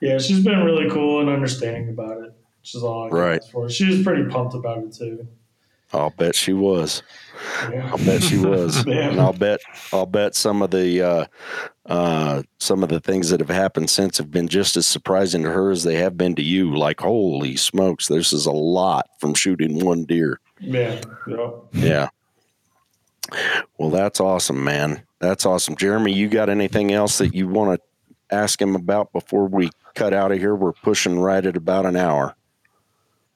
[0.00, 2.34] yeah, she's been really cool and understanding about it.
[2.62, 3.44] She's is all I Right.
[3.52, 3.68] for.
[3.68, 5.26] She was pretty pumped about it too.
[5.92, 7.02] I'll bet she was.
[7.70, 7.90] Yeah.
[7.90, 8.84] I'll bet she was.
[8.92, 9.10] Yeah.
[9.10, 9.60] And I'll bet
[9.92, 11.26] I'll bet some of the uh,
[11.86, 15.50] uh, some of the things that have happened since have been just as surprising to
[15.50, 16.74] her as they have been to you.
[16.74, 20.40] Like, holy smokes, this is a lot from shooting one deer.
[20.60, 21.50] Yeah, yeah.
[21.72, 22.08] Yeah.
[23.78, 25.02] Well, that's awesome, man.
[25.20, 25.76] That's awesome.
[25.76, 30.12] Jeremy, you got anything else that you want to ask him about before we cut
[30.12, 30.54] out of here?
[30.54, 32.34] We're pushing right at about an hour.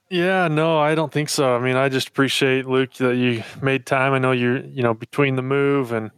[0.09, 1.57] Yeah, no, I don't think so.
[1.57, 4.13] I mean, I just appreciate Luke that you made time.
[4.13, 6.11] I know you're, you know, between the move and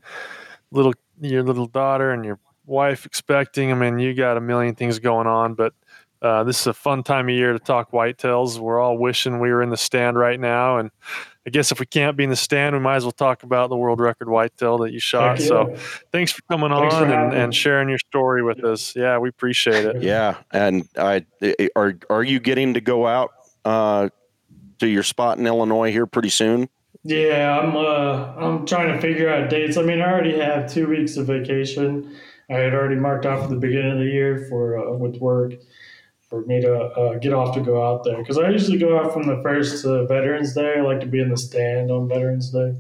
[0.71, 3.73] little your little daughter and your wife expecting.
[3.73, 5.73] I mean, you got a million things going on, but
[6.21, 8.59] uh, this is a fun time of year to talk whitetails.
[8.59, 10.91] We're all wishing we were in the stand right now, and
[11.47, 13.71] I guess if we can't be in the stand, we might as well talk about
[13.71, 15.39] the world record whitetail that you shot.
[15.39, 15.77] Heck So,
[16.13, 18.95] thanks for coming Thanks for on and, and sharing your story with us.
[18.95, 20.03] Yeah, we appreciate it.
[20.03, 21.25] Yeah, and I
[21.75, 23.33] are are you getting to go out
[23.65, 24.09] uh,
[24.79, 26.69] to your spot in Illinois here pretty soon?
[27.05, 29.77] Yeah, I'm uh I'm trying to figure out dates.
[29.77, 32.17] I mean, I already have two weeks of vacation.
[32.51, 35.53] I had already marked off for the beginning of the year for uh, with work
[36.29, 39.13] for me to uh, get off to go out there because I usually go out
[39.13, 40.75] from the first to Veterans Day.
[40.79, 42.75] I like to be in the stand on Veterans Day.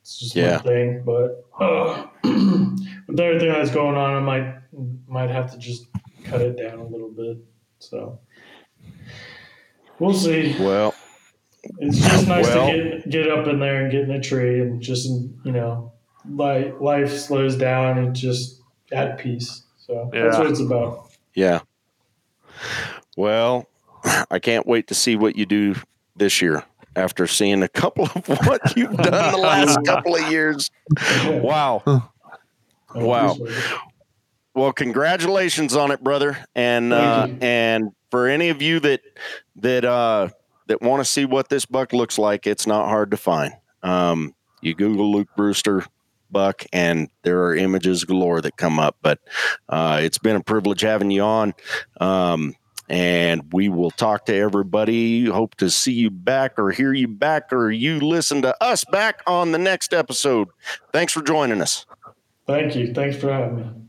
[0.00, 0.56] It's just Yeah.
[0.56, 4.54] my thing, but uh, with everything that's going on, I might
[5.06, 5.86] might have to just
[6.24, 7.36] cut it down a little bit.
[7.78, 8.18] So
[10.02, 10.56] we'll see.
[10.58, 10.94] Well,
[11.78, 14.60] It's just nice Well- to get get up in there and get in a tree
[14.60, 15.08] and just
[15.44, 15.92] you know,
[16.28, 18.60] life life slows down and just
[18.92, 19.62] at peace.
[19.78, 21.10] So that's what it's about.
[21.34, 21.60] yeah.
[23.16, 23.66] Well,
[24.30, 25.74] I can't wait to see what you do
[26.16, 26.64] this year
[26.96, 30.70] after seeing a couple of what you've done the last couple of years.
[31.26, 32.10] Wow.
[32.94, 33.36] Wow.
[34.54, 36.38] Well, congratulations on it, brother.
[36.54, 39.00] And uh, and for any of you that
[39.56, 40.28] that uh,
[40.66, 43.52] that want to see what this buck looks like, it's not hard to find.
[43.82, 45.84] Um, you Google Luke Brewster
[46.30, 48.96] buck, and there are images galore that come up.
[49.02, 49.20] But
[49.68, 51.54] uh, it's been a privilege having you on.
[52.00, 52.54] Um,
[52.88, 55.26] and we will talk to everybody.
[55.26, 59.22] Hope to see you back or hear you back or you listen to us back
[59.26, 60.48] on the next episode.
[60.92, 61.86] Thanks for joining us.
[62.46, 62.92] Thank you.
[62.92, 63.81] Thanks for having me.